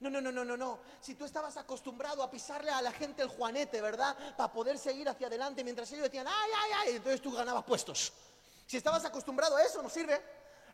[0.00, 0.80] No, no, no, no, no, no.
[1.00, 4.16] Si tú estabas acostumbrado a pisarle a la gente el juanete, ¿verdad?
[4.36, 8.12] Para poder seguir hacia adelante mientras ellos decían, ay, ay, ay, entonces tú ganabas puestos.
[8.68, 10.20] Si estabas acostumbrado a eso, no sirve.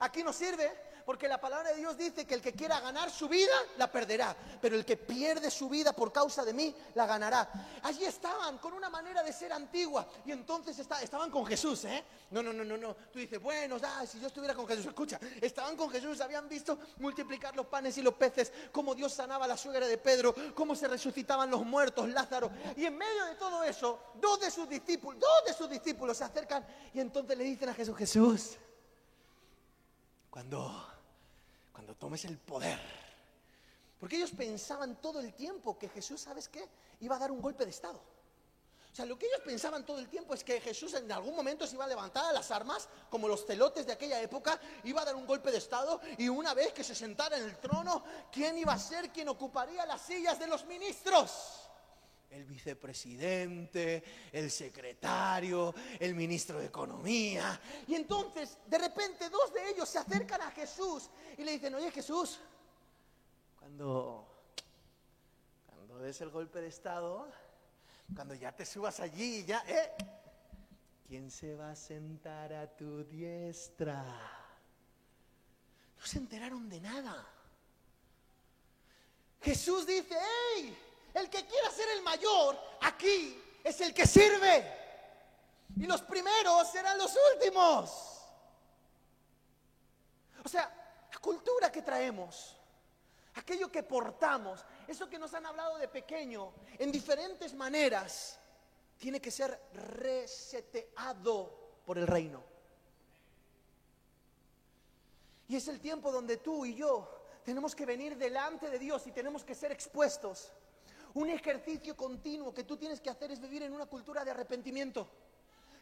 [0.00, 0.68] Aquí no sirve.
[1.04, 4.34] Porque la palabra de Dios dice que el que quiera ganar su vida, la perderá.
[4.60, 7.50] Pero el que pierde su vida por causa de mí, la ganará.
[7.82, 10.06] Allí estaban con una manera de ser antigua.
[10.24, 12.02] Y entonces estaban con Jesús, ¿eh?
[12.30, 12.94] No, no, no, no, no.
[12.94, 17.54] Tú dices, bueno, si yo estuviera con Jesús, escucha, estaban con Jesús, habían visto multiplicar
[17.54, 20.88] los panes y los peces, cómo Dios sanaba a la suegra de Pedro, cómo se
[20.88, 22.50] resucitaban los muertos, Lázaro.
[22.76, 26.24] Y en medio de todo eso, dos de sus discípulos, dos de sus discípulos se
[26.24, 28.50] acercan y entonces le dicen a Jesús, Jesús,
[30.30, 30.93] cuando
[31.74, 32.78] cuando tomes el poder.
[33.98, 36.66] Porque ellos pensaban todo el tiempo que Jesús, ¿sabes qué?
[37.00, 38.00] Iba a dar un golpe de Estado.
[38.92, 41.66] O sea, lo que ellos pensaban todo el tiempo es que Jesús en algún momento
[41.66, 45.04] se iba a levantar a las armas, como los telotes de aquella época, iba a
[45.04, 48.56] dar un golpe de Estado y una vez que se sentara en el trono, ¿quién
[48.56, 51.63] iba a ser quien ocuparía las sillas de los ministros?
[52.34, 57.60] El vicepresidente, el secretario, el ministro de Economía.
[57.86, 61.08] Y entonces, de repente, dos de ellos se acercan a Jesús
[61.38, 62.40] y le dicen, oye Jesús,
[63.58, 64.26] cuando,
[65.66, 67.28] cuando des el golpe de Estado,
[68.14, 69.92] cuando ya te subas allí, ya, ¿eh?
[71.06, 74.02] ¿Quién se va a sentar a tu diestra?
[75.98, 77.28] No se enteraron de nada.
[79.40, 80.76] Jesús dice, ¡hey!
[81.14, 82.02] El que quiera ser el
[82.80, 84.82] aquí es el que sirve.
[85.76, 88.20] Y los primeros serán los últimos.
[90.44, 92.56] O sea, la cultura que traemos,
[93.34, 98.38] aquello que portamos, eso que nos han hablado de pequeño, en diferentes maneras,
[98.98, 102.44] tiene que ser reseteado por el reino.
[105.48, 109.12] Y es el tiempo donde tú y yo tenemos que venir delante de Dios y
[109.12, 110.52] tenemos que ser expuestos
[111.14, 115.08] un ejercicio continuo que tú tienes que hacer es vivir en una cultura de arrepentimiento.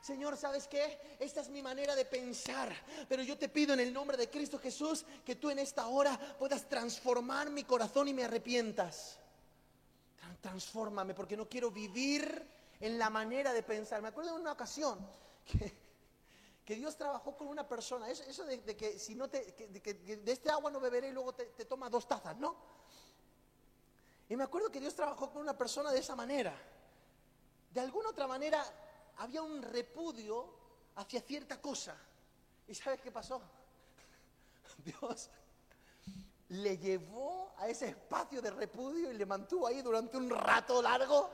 [0.02, 1.16] Señor, ¿sabes qué?
[1.20, 2.74] Esta es mi manera de pensar.
[3.08, 6.18] Pero yo te pido en el nombre de Cristo Jesús que tú en esta hora
[6.38, 9.18] puedas transformar mi corazón y me arrepientas.
[10.40, 12.46] Transfórmame porque no quiero vivir
[12.80, 14.02] en la manera de pensar.
[14.02, 14.98] Me acuerdo de una ocasión
[16.64, 18.10] que, Dios trabajó con una persona.
[18.10, 21.64] Eso, de, que si no te, de, este agua no beberé y luego te, te
[21.64, 22.81] toma dos tazas, ¿no?
[24.32, 26.54] Y me acuerdo que Dios trabajó con una persona de esa manera.
[27.70, 28.64] De alguna otra manera
[29.18, 30.48] había un repudio
[30.96, 31.94] hacia cierta cosa.
[32.66, 33.42] ¿Y sabes qué pasó?
[34.86, 35.28] Dios
[36.48, 41.28] le llevó a ese espacio de repudio y le mantuvo ahí durante un rato largo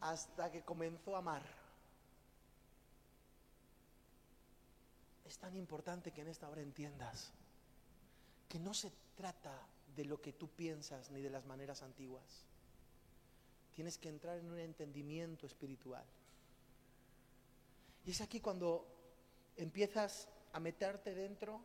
[0.00, 1.44] hasta que comenzó a amar.
[5.24, 7.30] Es tan importante que en esta hora entiendas
[8.48, 9.52] que no se trata
[9.94, 12.44] de lo que tú piensas ni de las maneras antiguas.
[13.74, 16.04] Tienes que entrar en un entendimiento espiritual.
[18.04, 18.86] Y es aquí cuando
[19.56, 21.60] empiezas a meterte dentro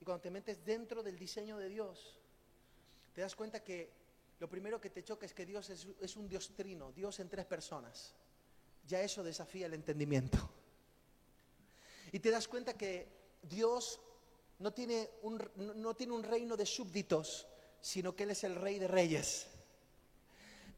[0.00, 2.18] y cuando te metes dentro del diseño de Dios,
[3.14, 3.92] te das cuenta que
[4.40, 7.28] lo primero que te choca es que Dios es, es un Dios trino, Dios en
[7.28, 8.14] tres personas.
[8.86, 10.38] Ya eso desafía el entendimiento.
[12.10, 13.08] Y te das cuenta que
[13.42, 14.00] Dios
[14.62, 17.48] no tiene un, no tiene un reino de súbditos,
[17.80, 19.48] sino que Él es el rey de reyes.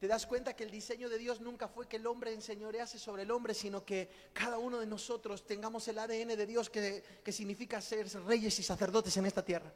[0.01, 3.23] Te das cuenta que el diseño de Dios nunca fue que el hombre enseñorease sobre
[3.23, 7.33] el hombre, sino que cada uno de nosotros tengamos el ADN de Dios que, que
[7.33, 9.73] significa ser reyes y sacerdotes en esta tierra.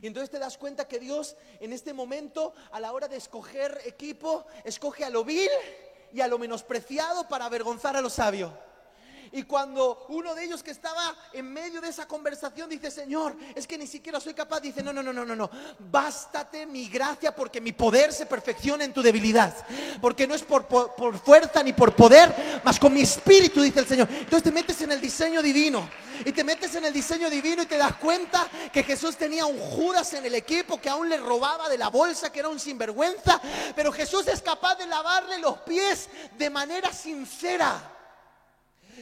[0.00, 3.80] Y entonces te das cuenta que Dios en este momento, a la hora de escoger
[3.84, 5.50] equipo, escoge a lo vil
[6.12, 8.56] y a lo menospreciado para avergonzar a lo sabio.
[9.34, 13.66] Y cuando uno de ellos que estaba en medio de esa conversación dice, Señor, es
[13.66, 15.50] que ni siquiera soy capaz, dice, no, no, no, no, no, no,
[15.90, 19.52] bástate mi gracia porque mi poder se perfecciona en tu debilidad.
[20.00, 23.88] Porque no es por, por, fuerza ni por poder, mas con mi espíritu, dice el
[23.88, 24.08] Señor.
[24.08, 25.90] Entonces te metes en el diseño divino.
[26.24, 29.58] Y te metes en el diseño divino y te das cuenta que Jesús tenía un
[29.58, 33.40] Judas en el equipo que aún le robaba de la bolsa, que era un sinvergüenza.
[33.74, 36.08] Pero Jesús es capaz de lavarle los pies
[36.38, 37.93] de manera sincera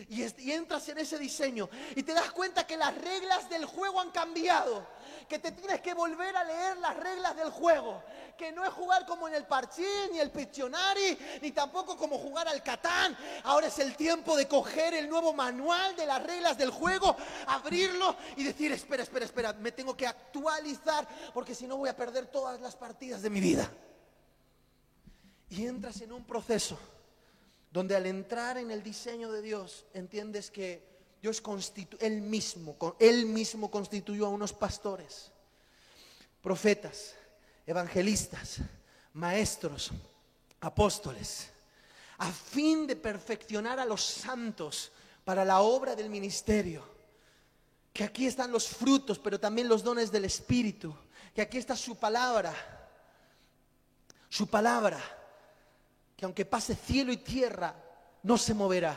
[0.09, 4.11] y, entras en ese diseño y te das cuenta que las reglas del juego han
[4.11, 4.87] cambiado
[5.29, 8.03] que te tienes que volver a leer las reglas del juego.
[8.37, 12.49] Que no es jugar como en el Parchín, ni el Pictionary, ni tampoco como jugar
[12.49, 13.17] al Catán.
[13.45, 17.17] Ahora es el tiempo de coger el nuevo manual de las reglas del juego,
[17.47, 21.97] abrirlo y decir, espera, espera, espera, me tengo que actualizar porque si no voy a
[21.97, 23.71] perder todas las partidas de mi vida.
[25.51, 26.79] Y entras en un proceso
[27.73, 30.83] donde al entrar en el diseño de Dios entiendes que
[31.23, 35.31] Dios constitu él mismo, él mismo constituyó a unos pastores,
[36.43, 37.15] profetas,
[37.67, 38.59] evangelistas,
[39.15, 39.91] maestros,
[40.61, 41.49] apóstoles,
[42.19, 44.93] a fin de perfeccionar a los santos
[45.25, 46.93] para la obra del ministerio.
[47.93, 50.95] Que aquí están los frutos, pero también los dones del Espíritu.
[51.35, 52.55] Que aquí está su palabra.
[54.31, 55.22] Su palabra
[56.23, 57.75] que aunque pase cielo y tierra,
[58.23, 58.95] no se moverá.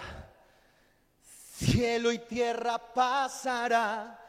[1.58, 4.20] Cielo y tierra pasará,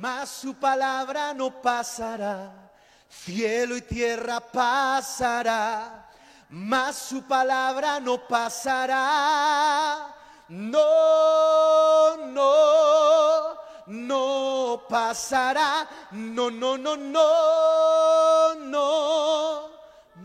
[0.00, 2.70] mas su palabra no pasará.
[3.10, 6.08] Cielo y tierra pasará,
[6.48, 10.14] mas su palabra no pasará.
[10.48, 13.54] No, no,
[13.86, 15.86] no pasará.
[16.10, 19.75] No, no, no, no, no,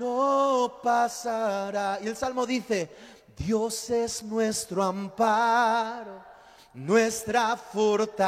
[0.01, 1.99] no pasará.
[2.01, 2.89] Y el Salmo dice,
[3.37, 6.23] Dios es nuestro amparo,
[6.73, 8.19] nuestra fortaleza,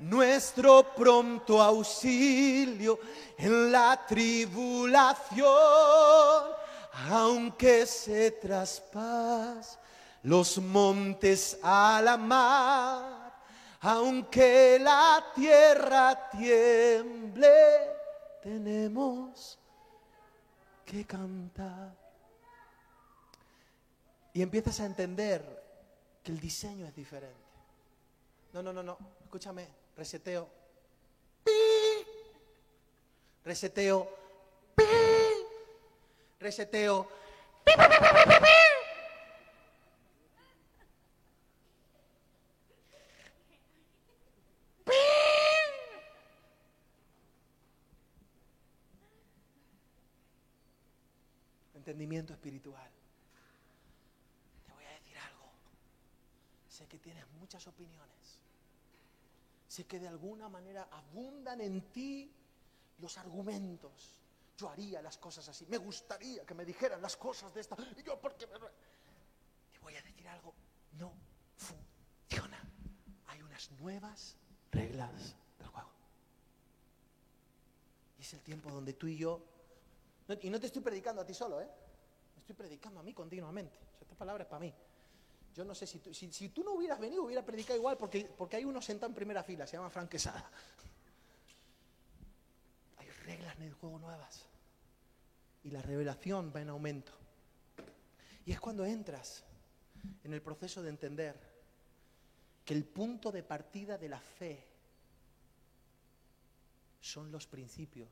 [0.00, 2.98] nuestro pronto auxilio
[3.36, 5.46] en la tribulación,
[7.10, 9.78] aunque se traspas
[10.24, 13.32] los montes a la mar,
[13.80, 17.48] aunque la tierra tiemble,
[18.42, 19.57] tenemos
[20.88, 21.94] que cantar.
[24.32, 25.42] Y empiezas a entender
[26.22, 27.36] que el diseño es diferente.
[28.54, 30.48] No, no, no, no, escúchame, reseteo.
[33.44, 34.08] Reseteo.
[34.74, 34.84] ¡Pi!
[36.40, 37.06] Reseteo.
[37.64, 38.44] ¡Pi, pi, pi, pi, pi, pi!
[38.44, 38.57] ¡Pi!
[52.32, 52.90] Espiritual.
[54.66, 55.50] Te voy a decir algo.
[56.68, 58.38] Sé que tienes muchas opiniones.
[59.66, 62.32] Sé que de alguna manera abundan en ti
[62.98, 64.20] los argumentos.
[64.56, 65.66] Yo haría las cosas así.
[65.66, 67.76] Me gustaría que me dijeran las cosas de esta.
[67.96, 68.54] Y yo, porque me...
[68.54, 70.54] Te voy a decir algo.
[70.92, 71.12] No
[71.56, 72.62] funciona.
[73.26, 74.36] Hay unas nuevas
[74.72, 75.90] reglas del juego.
[78.18, 79.44] Y es el tiempo donde tú y yo.
[80.42, 81.68] y no te estoy predicando a ti solo, ¿eh?
[82.48, 83.76] Estoy predicando a mí continuamente.
[83.76, 84.72] O sea, esta palabra es para mí.
[85.54, 89.10] Yo no sé si tú, no hubieras venido, hubiera predicado igual, porque, hay uno sentado
[89.10, 90.50] en primera fila, se llama Frank Quesada.
[92.96, 94.46] Hay reglas en el juego nuevas.
[95.62, 97.12] Y la revelación va en aumento.
[98.46, 99.44] Y es cuando entras
[100.24, 101.38] en el proceso de entender
[102.64, 104.66] que el punto de partida de la fe
[107.02, 108.08] son los principios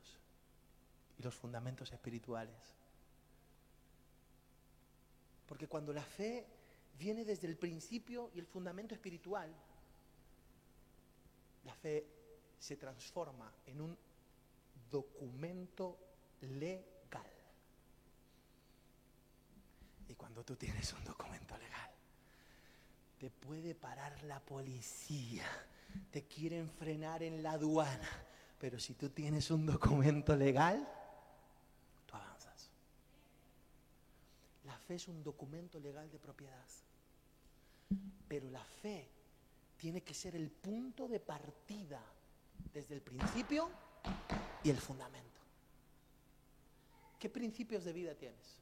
[1.18, 2.75] y los fundamentos espirituales.
[5.46, 6.46] Porque cuando la fe
[6.98, 9.52] viene desde el principio y el fundamento espiritual,
[11.64, 12.06] la fe
[12.58, 13.98] se transforma en un
[14.90, 15.98] documento
[16.40, 17.26] legal.
[20.08, 21.90] Y cuando tú tienes un documento legal,
[23.18, 25.44] te puede parar la policía,
[26.10, 28.26] te quieren frenar en la aduana,
[28.58, 30.86] pero si tú tienes un documento legal,
[32.06, 32.70] tú avanzas.
[34.64, 36.64] La fe es un documento legal de propiedad.
[38.28, 39.08] Pero la fe
[39.76, 42.00] tiene que ser el punto de partida
[42.72, 43.68] desde el principio
[44.62, 45.40] y el fundamento.
[47.18, 48.58] ¿Qué principios de vida tienes?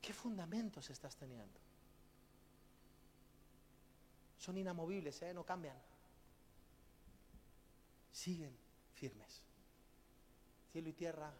[0.00, 1.58] ¿Qué fundamentos estás teniendo?
[4.38, 5.34] Son inamovibles, ¿eh?
[5.34, 5.76] no cambian.
[8.12, 8.56] Siguen
[8.94, 9.42] firmes.
[10.72, 11.32] Cielo y tierra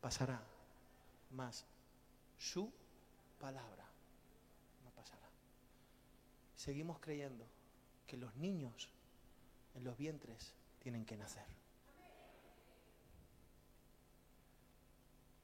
[0.00, 0.40] pasará,
[1.30, 1.64] mas
[2.38, 2.72] su
[3.38, 3.84] palabra
[4.84, 5.28] no pasará.
[6.54, 7.46] Seguimos creyendo
[8.06, 8.88] que los niños
[9.74, 11.46] en los vientres tienen que nacer.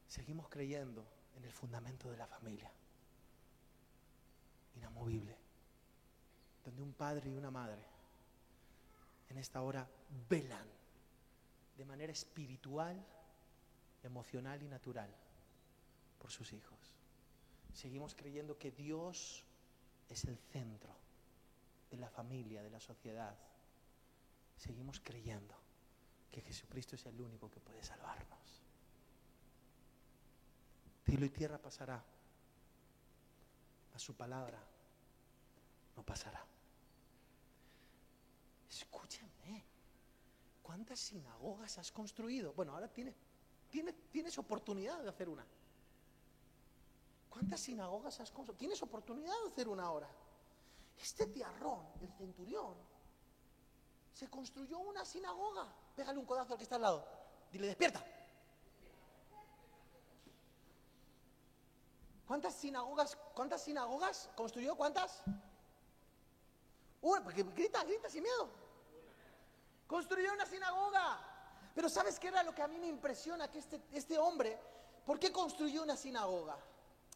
[0.08, 1.06] Seguimos creyendo
[1.36, 2.70] en el fundamento de la familia,
[4.76, 5.36] inamovible,
[6.64, 7.82] donde un padre y una madre
[9.30, 9.88] en esta hora
[10.28, 10.66] velan
[11.76, 13.02] de manera espiritual,
[14.02, 15.21] emocional y natural
[16.22, 16.78] por sus hijos.
[17.74, 19.44] Seguimos creyendo que Dios
[20.08, 20.94] es el centro
[21.90, 23.36] de la familia, de la sociedad.
[24.56, 25.56] Seguimos creyendo
[26.30, 28.62] que Jesucristo es el único que puede salvarnos.
[31.04, 32.00] Cielo y tierra pasará,
[33.92, 34.62] a su palabra
[35.96, 36.46] no pasará.
[38.70, 39.64] Escúchame,
[40.62, 42.52] ¿cuántas sinagogas has construido?
[42.52, 43.16] Bueno, ahora tienes,
[43.70, 45.44] tienes, tienes oportunidad de hacer una.
[47.32, 48.58] ¿Cuántas sinagogas has construido?
[48.58, 50.08] Tienes oportunidad de hacer una ahora.
[51.00, 52.74] Este tiarrón, el centurión,
[54.12, 55.66] se construyó una sinagoga.
[55.96, 57.08] Pégale un codazo al que está al lado.
[57.50, 58.04] Dile, despierta.
[62.26, 64.76] ¿Cuántas sinagogas, cuántas sinagogas construyó?
[64.76, 65.22] ¿Cuántas?
[67.00, 68.50] Una, porque grita, grita sin miedo.
[69.86, 71.18] Construyó una sinagoga.
[71.74, 73.50] Pero ¿sabes qué era lo que a mí me impresiona?
[73.50, 74.60] Que este, este hombre,
[75.06, 76.58] ¿por qué construyó una sinagoga?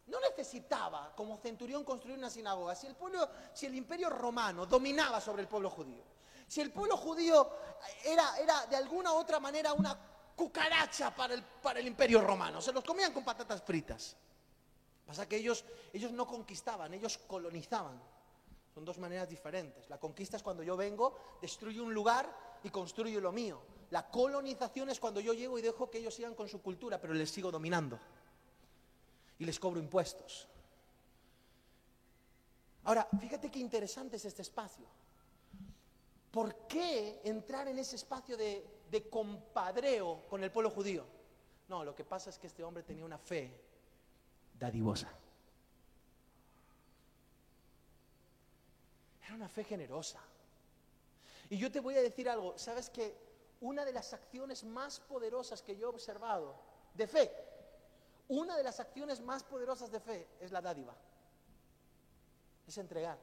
[0.07, 2.75] No necesitaba, como centurión, construir una sinagoga.
[2.75, 6.03] Si el pueblo, si el imperio romano dominaba sobre el pueblo judío,
[6.47, 7.49] si el pueblo judío
[8.05, 9.99] era, era de alguna u otra manera una
[10.35, 14.15] cucaracha para el, para el imperio romano, se los comían con patatas fritas.
[15.05, 17.99] Pasa que ellos, ellos no conquistaban, ellos colonizaban.
[18.73, 19.89] Son dos maneras diferentes.
[19.89, 22.29] La conquista es cuando yo vengo, destruyo un lugar
[22.63, 23.59] y construyo lo mío.
[23.89, 27.13] La colonización es cuando yo llego y dejo que ellos sigan con su cultura, pero
[27.13, 27.97] les sigo dominando.
[29.39, 30.47] Y les cobro impuestos.
[32.83, 34.85] Ahora, fíjate qué interesante es este espacio.
[36.31, 41.05] ¿Por qué entrar en ese espacio de, de compadreo con el pueblo judío?
[41.67, 43.59] No, lo que pasa es que este hombre tenía una fe
[44.57, 45.11] dadivosa.
[49.25, 50.21] Era una fe generosa.
[51.49, 53.15] Y yo te voy a decir algo, ¿sabes que
[53.61, 56.55] una de las acciones más poderosas que yo he observado
[56.93, 57.31] de fe,
[58.29, 60.95] una de las acciones más poderosas de fe es la dádiva,
[62.67, 63.17] es entregar.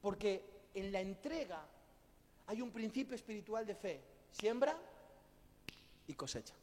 [0.00, 1.64] Porque en la entrega
[2.46, 4.76] hay un principio espiritual de fe, siembra
[6.06, 6.54] y cosecha.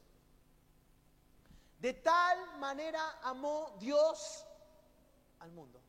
[1.79, 4.45] De tal manera amó Dios
[5.39, 5.79] al mundo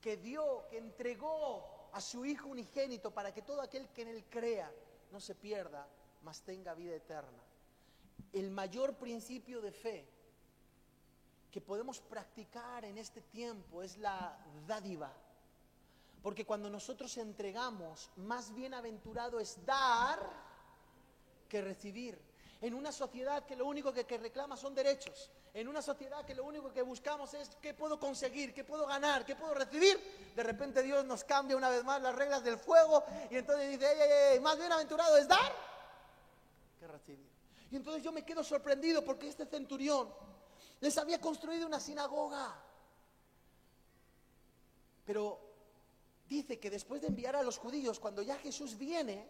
[0.00, 4.24] que dio, que entregó a su Hijo unigénito para que todo aquel que en Él
[4.30, 4.72] crea
[5.10, 5.86] no se pierda,
[6.22, 7.39] mas tenga vida eterna.
[8.32, 10.08] El mayor principio de fe
[11.50, 15.12] que podemos practicar en este tiempo es la dádiva.
[16.22, 20.18] Porque cuando nosotros entregamos, más bienaventurado es dar
[21.48, 22.18] que recibir.
[22.60, 26.44] En una sociedad que lo único que, reclama son derechos, en una sociedad que lo
[26.44, 29.98] único que buscamos es qué puedo conseguir, qué puedo ganar, qué puedo recibir,
[30.36, 33.90] de repente Dios nos cambia una vez más las reglas del fuego y entonces dice,
[33.90, 35.52] ey, ey, más bienaventurado es dar
[36.78, 37.29] que recibir.
[37.70, 40.12] Y entonces yo me quedo sorprendido porque este centurión
[40.80, 42.60] les había construido una sinagoga.
[45.04, 45.40] Pero
[46.28, 49.28] dice que después de enviar a los judíos, cuando ya Jesús viene,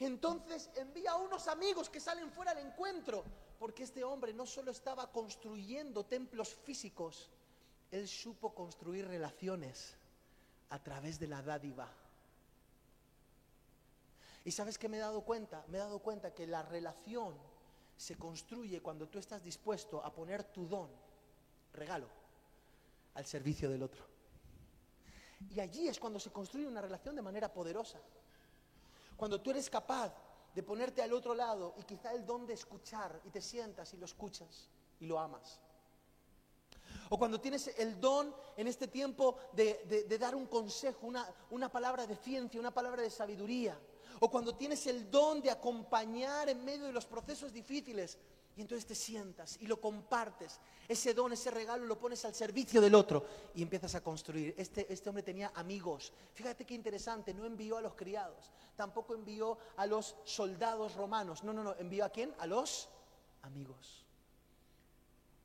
[0.00, 3.24] entonces envía a unos amigos que salen fuera al encuentro
[3.58, 7.30] porque este hombre no solo estaba construyendo templos físicos,
[7.92, 9.94] él supo construir relaciones
[10.70, 11.88] a través de la dádiva.
[14.44, 15.64] ¿Y sabes qué me he dado cuenta?
[15.68, 17.36] Me he dado cuenta que la relación
[18.02, 20.90] se construye cuando tú estás dispuesto a poner tu don,
[21.72, 22.08] regalo,
[23.14, 24.04] al servicio del otro.
[25.48, 28.00] Y allí es cuando se construye una relación de manera poderosa.
[29.16, 30.12] Cuando tú eres capaz
[30.52, 33.98] de ponerte al otro lado y quizá el don de escuchar y te sientas y
[33.98, 35.60] lo escuchas y lo amas.
[37.10, 42.04] O cuando tienes el don en este tiempo de, dar un consejo, una, una palabra
[42.08, 43.78] de ciencia, una palabra de sabiduría.
[44.20, 48.18] O cuando tienes el don de acompañar en medio de los procesos difíciles
[48.56, 50.60] y entonces te sientas y lo compartes.
[50.88, 54.54] Ese don, ese regalo lo pones al servicio del otro y empiezas a construir.
[54.58, 56.12] Este, este hombre tenía amigos.
[56.34, 61.42] Fíjate qué interesante, no envió a los criados, tampoco envió a los soldados romanos.
[61.44, 62.34] No, no, no, envió a quién?
[62.38, 62.88] A los
[63.42, 64.04] amigos.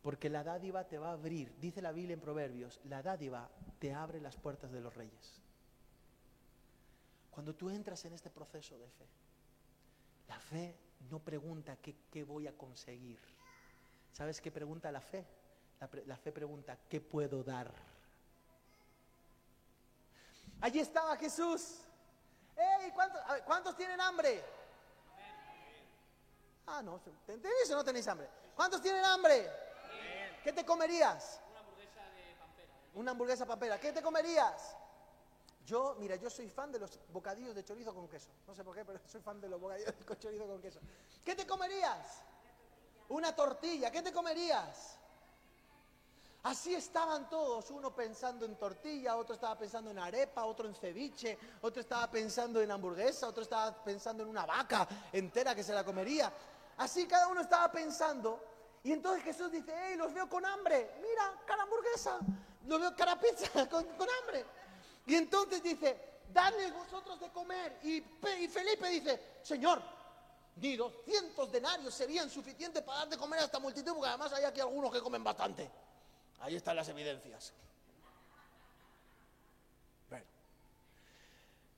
[0.01, 3.49] Porque la dádiva te va a abrir, dice la Biblia en Proverbios, la dádiva
[3.79, 5.41] te abre las puertas de los reyes.
[7.37, 9.07] Cuando tú entras en este proceso de fe,
[10.27, 10.75] la fe
[11.07, 13.19] no pregunta qué, voy a conseguir.
[14.11, 15.23] ¿Sabes qué pregunta la fe?
[16.07, 17.71] La, fe pregunta, ¿qué puedo dar?
[20.61, 21.81] Allí estaba Jesús.
[22.55, 22.91] ¡Ey!
[23.45, 24.43] ¿cuántos, tienen hambre?
[26.65, 28.27] Ah, no, ¿tenéis o no tenéis hambre?
[28.55, 29.47] ¿Cuántos tienen hambre?
[30.43, 31.39] ¿Qué te comerías?
[31.51, 32.73] Una hamburguesa de pampera.
[32.95, 33.79] Una hamburguesa pampera.
[33.79, 34.75] ¿Qué te comerías?
[35.67, 38.29] Yo, mira, yo soy fan de los bocadillos de chorizo con queso.
[38.47, 40.79] No sé por qué, pero soy fan de los bocadillos de chorizo con queso.
[41.25, 42.23] ¿Qué te comerías?
[43.09, 43.91] Una tortilla.
[43.91, 44.97] ¿Qué te comerías?
[46.43, 51.37] Así estaban todos, uno pensando en tortilla, otro estaba pensando en arepa, otro en ceviche,
[51.59, 55.83] otro estaba pensando en hamburguesa, otro estaba pensando en una vaca entera que se la
[55.83, 56.31] comería.
[56.77, 58.39] Así cada uno estaba pensando.
[58.83, 60.91] Y entonces Jesús dice, hey, los veo con hambre.
[61.01, 62.19] Mira, cara hamburguesa.
[62.65, 63.85] Los veo cara pizza con
[64.21, 64.45] hambre.
[65.07, 65.97] Y entonces dice,
[66.33, 67.79] dadle vosotros de comer.
[67.83, 68.01] Y,
[68.49, 69.81] Felipe dice, Señor,
[70.57, 74.43] ni 200 denarios serían suficientes para dar de comer a esta multitud, porque además hay
[74.43, 75.71] aquí algunos que comen bastante.
[76.39, 77.53] Ahí están las evidencias.
[80.09, 80.25] Bueno.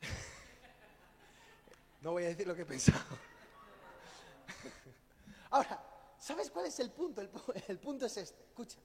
[2.01, 2.97] No voy a decir lo que he pensado.
[5.51, 5.84] Ahora,
[6.17, 7.21] ¿sabes cuál es el punto?
[7.21, 7.30] El,
[7.67, 8.41] el punto es este.
[8.41, 8.80] Escucha.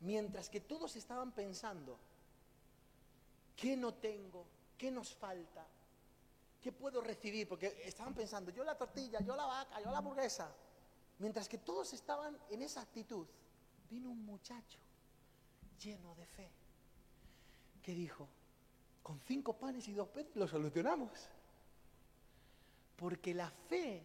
[0.00, 1.98] Mientras que todos estaban pensando
[3.58, 4.46] ¿Qué no tengo?
[4.78, 5.66] ¿Qué nos falta?
[6.60, 7.48] ¿Qué puedo recibir?
[7.48, 10.48] Porque estaban pensando, yo la tortilla, yo la vaca, yo la hamburguesa.
[11.18, 13.26] Mientras que todos estaban en esa actitud,
[13.90, 14.78] vino un muchacho
[15.82, 16.48] lleno de fe
[17.82, 18.28] que dijo,
[19.02, 21.10] con cinco panes y dos peces lo solucionamos.
[22.94, 24.04] Porque la fe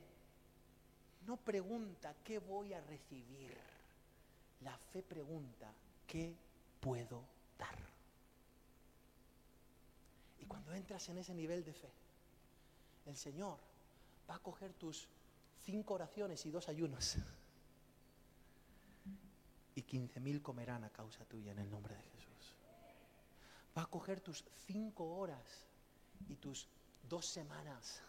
[1.28, 3.56] no pregunta qué voy a recibir.
[4.62, 5.72] La fe pregunta
[6.08, 6.36] qué
[6.80, 7.24] puedo
[7.60, 7.78] dar.
[10.44, 11.90] Y cuando entras en ese nivel de fe,
[13.06, 13.58] el Señor
[14.30, 15.08] va a coger tus
[15.64, 17.16] cinco oraciones y dos ayunos.
[19.74, 22.56] Y quince mil comerán a causa tuya en el nombre de Jesús.
[23.78, 25.66] Va a coger tus cinco horas
[26.28, 26.68] y tus
[27.08, 28.02] dos semanas.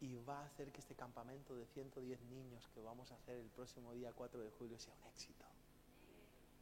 [0.00, 3.48] Y va a hacer que este campamento de 110 niños que vamos a hacer el
[3.50, 5.44] próximo día 4 de julio sea un éxito.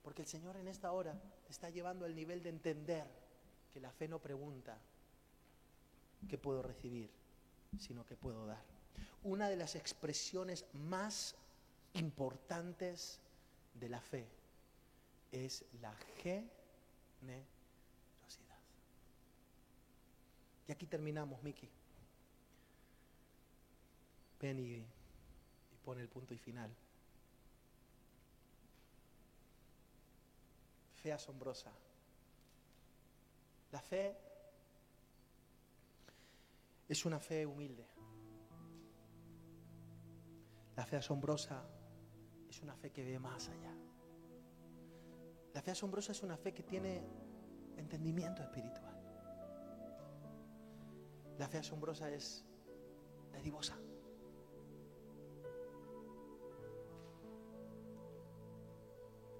[0.03, 3.07] Porque el Señor en esta hora está llevando al nivel de entender
[3.72, 4.78] que la fe no pregunta
[6.28, 7.11] qué puedo recibir,
[7.78, 8.62] sino qué puedo dar.
[9.22, 11.34] Una de las expresiones más
[11.94, 13.20] importantes
[13.74, 14.26] de la fe
[15.32, 16.51] es la generosidad.
[20.68, 21.68] Y aquí terminamos, Miki.
[24.40, 24.86] Ven y, y
[25.84, 26.70] pone el punto y final.
[31.03, 31.72] Fe asombrosa.
[33.72, 34.16] La fe
[36.88, 37.86] es una fe humilde.
[40.76, 41.64] La fe asombrosa
[42.48, 43.74] es una fe que ve más allá.
[45.55, 47.03] La fe asombrosa es una fe que tiene
[47.76, 48.96] entendimiento espiritual.
[51.38, 52.44] La fe asombrosa es
[53.32, 53.78] dadivosa.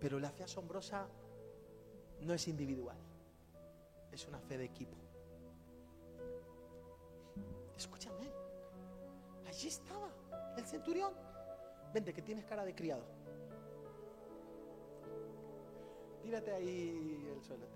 [0.01, 1.09] Pero la fe asombrosa
[2.23, 2.97] no es individual,
[4.12, 4.97] es una fe de equipo.
[7.77, 8.31] Escúchame,
[9.47, 10.11] allí estaba
[10.57, 11.12] el centurión.
[11.93, 13.03] Vente, que tienes cara de criado.
[16.23, 17.66] Tírate ahí el suelo.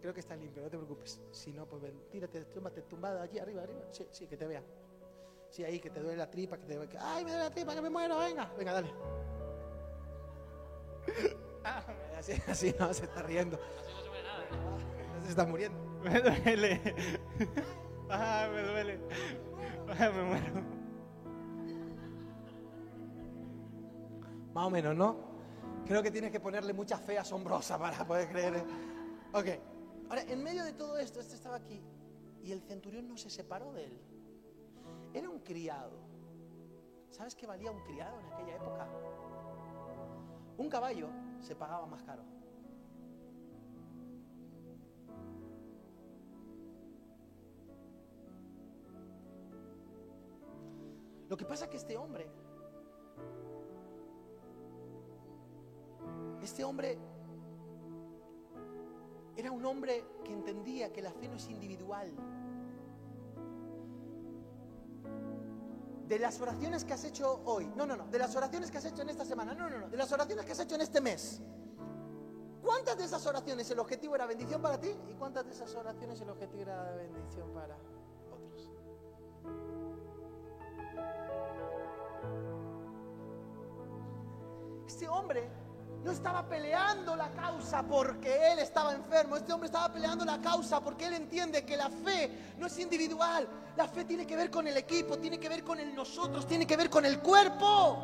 [0.00, 1.20] Creo que está limpio, no te preocupes.
[1.30, 3.80] Si no, pues ven, tírate, túmbate tumbada allí arriba, arriba.
[3.90, 4.62] Sí, sí, que te vea.
[5.48, 7.74] Sí, ahí, que te duele la tripa, que te que, ¡Ay, me duele la tripa,
[7.74, 8.18] que me muero!
[8.18, 8.92] Venga, venga, dale.
[12.24, 13.58] así, así no, se está riendo.
[15.22, 15.78] Se está muriendo.
[16.02, 16.80] Me duele.
[18.10, 19.00] Ah, me duele.
[19.88, 20.62] Ah, me muero.
[24.52, 25.16] Más o menos, ¿no?
[25.86, 28.62] Creo que tienes que ponerle mucha fe asombrosa para poder creer.
[29.32, 29.46] Ok.
[30.08, 31.82] Ahora, en medio de todo esto, este estaba aquí
[32.42, 34.00] y el centurión no se separó de él.
[35.12, 35.98] Era un criado.
[37.10, 38.88] ¿Sabes qué valía un criado en aquella época?
[40.56, 41.08] Un caballo
[41.44, 42.22] se pagaba más caro.
[51.28, 52.28] Lo que pasa es que este hombre,
[56.42, 56.98] este hombre
[59.36, 62.12] era un hombre que entendía que la fe no es individual.
[66.06, 68.84] De las oraciones que has hecho hoy, no, no, no, de las oraciones que has
[68.84, 71.00] hecho en esta semana, no, no, no, de las oraciones que has hecho en este
[71.00, 71.40] mes.
[72.62, 76.20] ¿Cuántas de esas oraciones el objetivo era bendición para ti y cuántas de esas oraciones
[76.20, 77.76] el objetivo era bendición para
[78.32, 78.70] otros?
[84.86, 85.50] Este hombre
[86.04, 89.36] no estaba peleando la causa porque él estaba enfermo.
[89.36, 93.48] Este hombre estaba peleando la causa porque él entiende que la fe no es individual.
[93.76, 96.66] La fe tiene que ver con el equipo, tiene que ver con el nosotros, tiene
[96.66, 97.98] que ver con el cuerpo.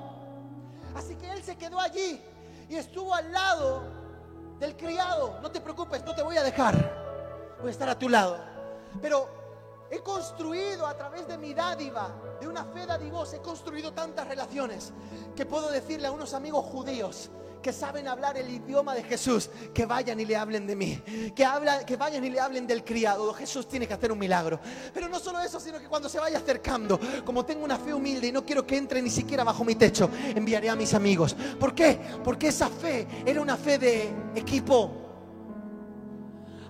[0.94, 2.20] Así que él se quedó allí
[2.68, 3.82] y estuvo al lado
[4.58, 5.38] del criado.
[5.40, 6.74] No te preocupes, no te voy a dejar.
[7.60, 8.38] Voy a estar a tu lado.
[9.00, 9.28] Pero
[9.90, 12.10] he construido a través de mi dádiva,
[12.40, 14.92] de una fe dadivosa, he construido tantas relaciones
[15.36, 17.30] que puedo decirle a unos amigos judíos
[17.60, 21.02] que saben hablar el idioma de Jesús, que vayan y le hablen de mí,
[21.34, 23.32] que, habla, que vayan y le hablen del criado.
[23.34, 24.60] Jesús tiene que hacer un milagro.
[24.92, 28.28] Pero no solo eso, sino que cuando se vaya acercando, como tengo una fe humilde
[28.28, 31.34] y no quiero que entre ni siquiera bajo mi techo, enviaré a mis amigos.
[31.58, 31.98] ¿Por qué?
[32.24, 35.08] Porque esa fe era una fe de equipo.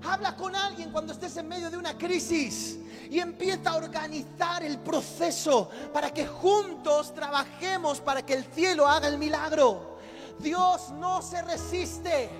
[0.02, 2.78] Habla con alguien cuando estés en medio de una crisis
[3.10, 9.08] y empieza a organizar el proceso para que juntos trabajemos para que el cielo haga
[9.08, 9.98] el milagro.
[10.42, 12.30] Dios no se resiste.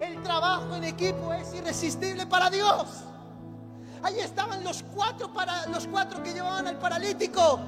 [0.00, 3.04] El trabajo en equipo es irresistible para Dios.
[4.02, 7.60] Ahí estaban los cuatro para los cuatro que llevaban al paralítico.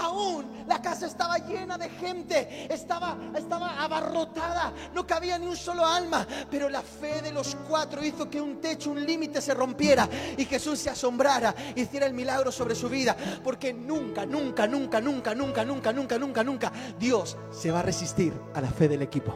[0.00, 5.84] Aún la casa estaba llena de gente, estaba, estaba abarrotada, no cabía ni un solo
[5.84, 10.08] alma, pero la fe de los cuatro hizo que un techo, un límite se rompiera
[10.36, 15.34] y Jesús se asombrara, hiciera el milagro sobre su vida, porque nunca, nunca, nunca, nunca,
[15.34, 19.34] nunca, nunca, nunca, nunca, nunca, Dios se va a resistir a la fe del equipo.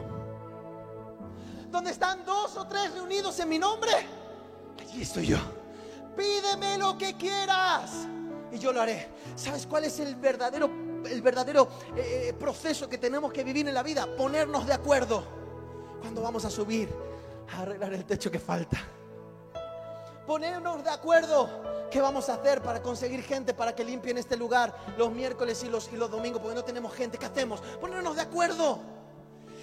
[1.69, 3.91] Donde están dos o tres reunidos en mi nombre,
[4.79, 5.37] allí estoy yo.
[6.15, 8.07] Pídeme lo que quieras
[8.53, 9.09] y yo lo haré.
[9.35, 10.69] ¿Sabes cuál es el verdadero,
[11.09, 11.67] el verdadero
[11.97, 14.07] eh, proceso que tenemos que vivir en la vida?
[14.15, 15.23] Ponernos de acuerdo.
[15.99, 16.89] ¿Cuándo vamos a subir
[17.51, 18.77] a arreglar el techo que falta?
[20.27, 21.49] Ponernos de acuerdo
[21.89, 25.69] qué vamos a hacer para conseguir gente para que limpien este lugar los miércoles y
[25.69, 27.17] los, y los domingos, porque no tenemos gente.
[27.17, 27.59] ¿Qué hacemos?
[27.81, 28.79] Ponernos de acuerdo.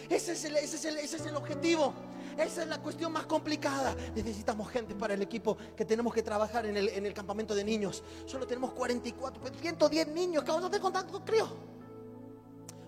[0.09, 1.95] Ese es el, ese es el, ese es el objetivo.
[2.41, 3.95] Esa es la cuestión más complicada.
[4.15, 7.63] Necesitamos gente para el equipo que tenemos que trabajar en el, en el campamento de
[7.63, 8.03] niños.
[8.25, 11.49] Solo tenemos 44, 110 niños que vamos a hacer contacto, creo.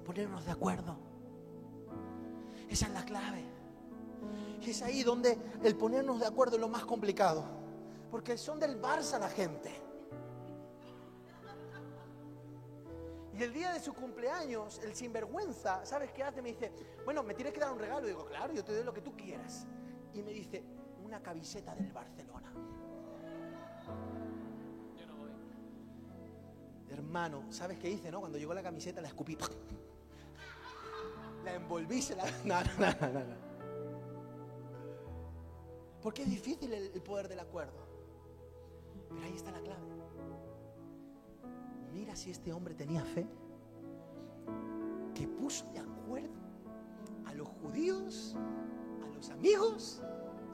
[0.07, 0.97] Ponernos de acuerdo.
[2.71, 3.45] Esa es la clave.
[4.67, 7.45] Es ahí donde el ponernos de acuerdo es lo más complicado.
[8.11, 9.82] Porque son del Barça la gente.
[13.35, 16.43] Y el día de su cumpleaños, el sinvergüenza, ¿sabes qué hace?
[16.43, 16.71] Me dice,
[17.05, 18.07] bueno, me tienes que dar un regalo.
[18.07, 19.67] Y digo, claro, yo te doy lo que tú quieras.
[20.13, 20.63] Y me dice,
[21.03, 22.53] una camiseta del Barcelona.
[26.91, 28.21] Hermano, ¿sabes qué hice, no?
[28.21, 29.39] Cuando llegó la camiseta la escupí.
[31.43, 32.25] La envolví, se la...
[32.45, 33.53] No, no, no, no, no.
[36.03, 37.87] Porque es difícil el, el poder del acuerdo.
[39.09, 39.92] Pero ahí está la clave.
[41.93, 43.27] Mira si este hombre tenía fe,
[45.15, 46.31] que puso de acuerdo
[47.27, 48.35] a los judíos,
[49.05, 50.03] a los amigos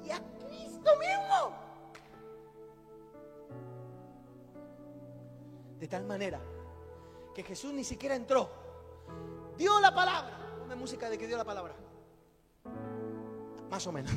[0.04, 1.56] y a Cristo mismo.
[5.78, 6.40] De tal manera
[7.34, 8.50] que Jesús ni siquiera entró,
[9.56, 10.56] dio la palabra.
[10.58, 11.74] Ponme música de que dio la palabra.
[13.70, 14.10] Más o menos.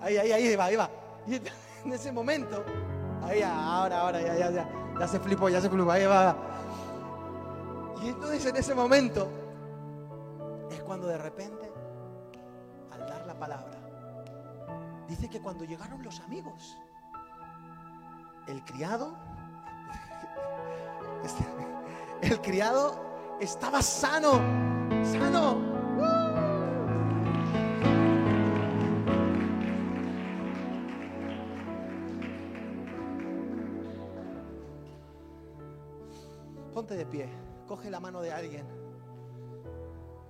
[0.00, 0.90] Ahí, ahí, ahí va, ahí va.
[1.26, 2.64] Y en ese momento,
[3.22, 4.85] ahí, ahora, ahora, ya, ya, ya.
[4.98, 6.36] Ya se flipó, ya se flipó, ahí va.
[8.02, 9.28] Y entonces en ese momento
[10.70, 11.70] es cuando de repente,
[12.92, 13.78] al dar la palabra,
[15.08, 16.76] dice que cuando llegaron los amigos,
[18.46, 19.14] el criado,
[22.22, 24.40] el criado estaba sano,
[25.04, 25.75] sano.
[36.94, 37.28] De pie,
[37.66, 38.64] coge la mano de alguien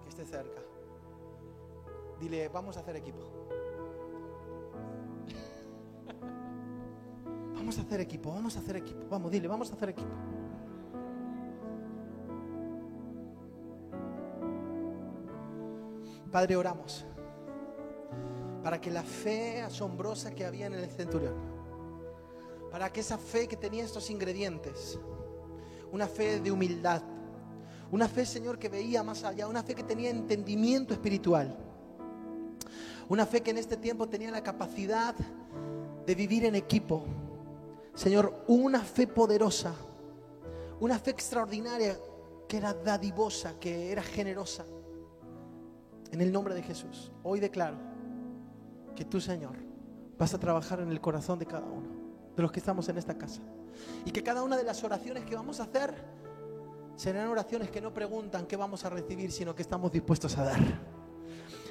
[0.02, 0.62] que esté cerca.
[2.18, 3.18] Dile, vamos a hacer equipo.
[7.54, 9.06] Vamos a hacer equipo, vamos a hacer equipo.
[9.10, 10.10] Vamos, dile, vamos a hacer equipo.
[16.30, 17.04] Padre, oramos
[18.62, 21.34] para que la fe asombrosa que había en el centurión,
[22.70, 24.98] para que esa fe que tenía estos ingredientes,
[25.96, 27.00] una fe de humildad,
[27.90, 31.56] una fe, Señor, que veía más allá, una fe que tenía entendimiento espiritual,
[33.08, 35.14] una fe que en este tiempo tenía la capacidad
[36.04, 37.02] de vivir en equipo.
[37.94, 39.72] Señor, una fe poderosa,
[40.80, 41.96] una fe extraordinaria
[42.46, 44.66] que era dadivosa, que era generosa.
[46.12, 47.78] En el nombre de Jesús, hoy declaro
[48.94, 49.56] que tú, Señor,
[50.18, 51.88] vas a trabajar en el corazón de cada uno,
[52.36, 53.40] de los que estamos en esta casa.
[54.04, 55.94] Y que cada una de las oraciones que vamos a hacer
[56.96, 60.96] serán oraciones que no preguntan qué vamos a recibir, sino que estamos dispuestos a dar.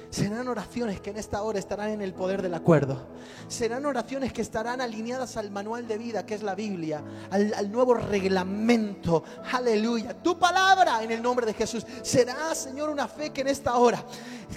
[0.08, 3.08] Serán oraciones que en esta hora estarán en el poder del acuerdo.
[3.48, 7.94] Serán oraciones que estarán alineadas al manual de vida, que es la Biblia, al, nuevo
[7.94, 9.24] reglamento.
[9.52, 10.14] Aleluya.
[10.22, 11.84] Tu palabra en el nombre de Jesús.
[12.02, 14.02] Será, Señor, una fe que en esta hora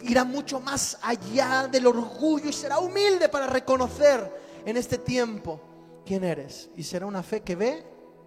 [0.03, 4.31] irá mucho más allá del orgullo y será humilde para reconocer
[4.65, 5.68] en este tiempo
[6.10, 6.72] quién eres.
[6.76, 7.86] Y será una fe que ve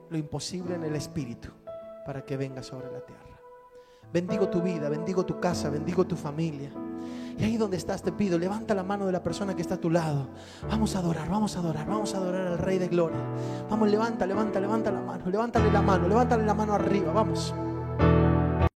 [0.09, 1.49] lo imposible en el Espíritu
[2.07, 3.41] para que venga sobre la tierra.
[4.13, 6.71] Bendigo tu vida, bendigo tu casa, bendigo tu familia.
[7.37, 9.81] Y ahí donde estás te pido, levanta la mano de la persona que está a
[9.81, 10.29] tu lado.
[10.71, 13.19] Vamos a adorar, vamos a adorar, vamos a adorar al Rey de Gloria.
[13.69, 17.53] Vamos, levanta, levanta, levanta la mano, levántale la mano, levántale la mano arriba, vamos.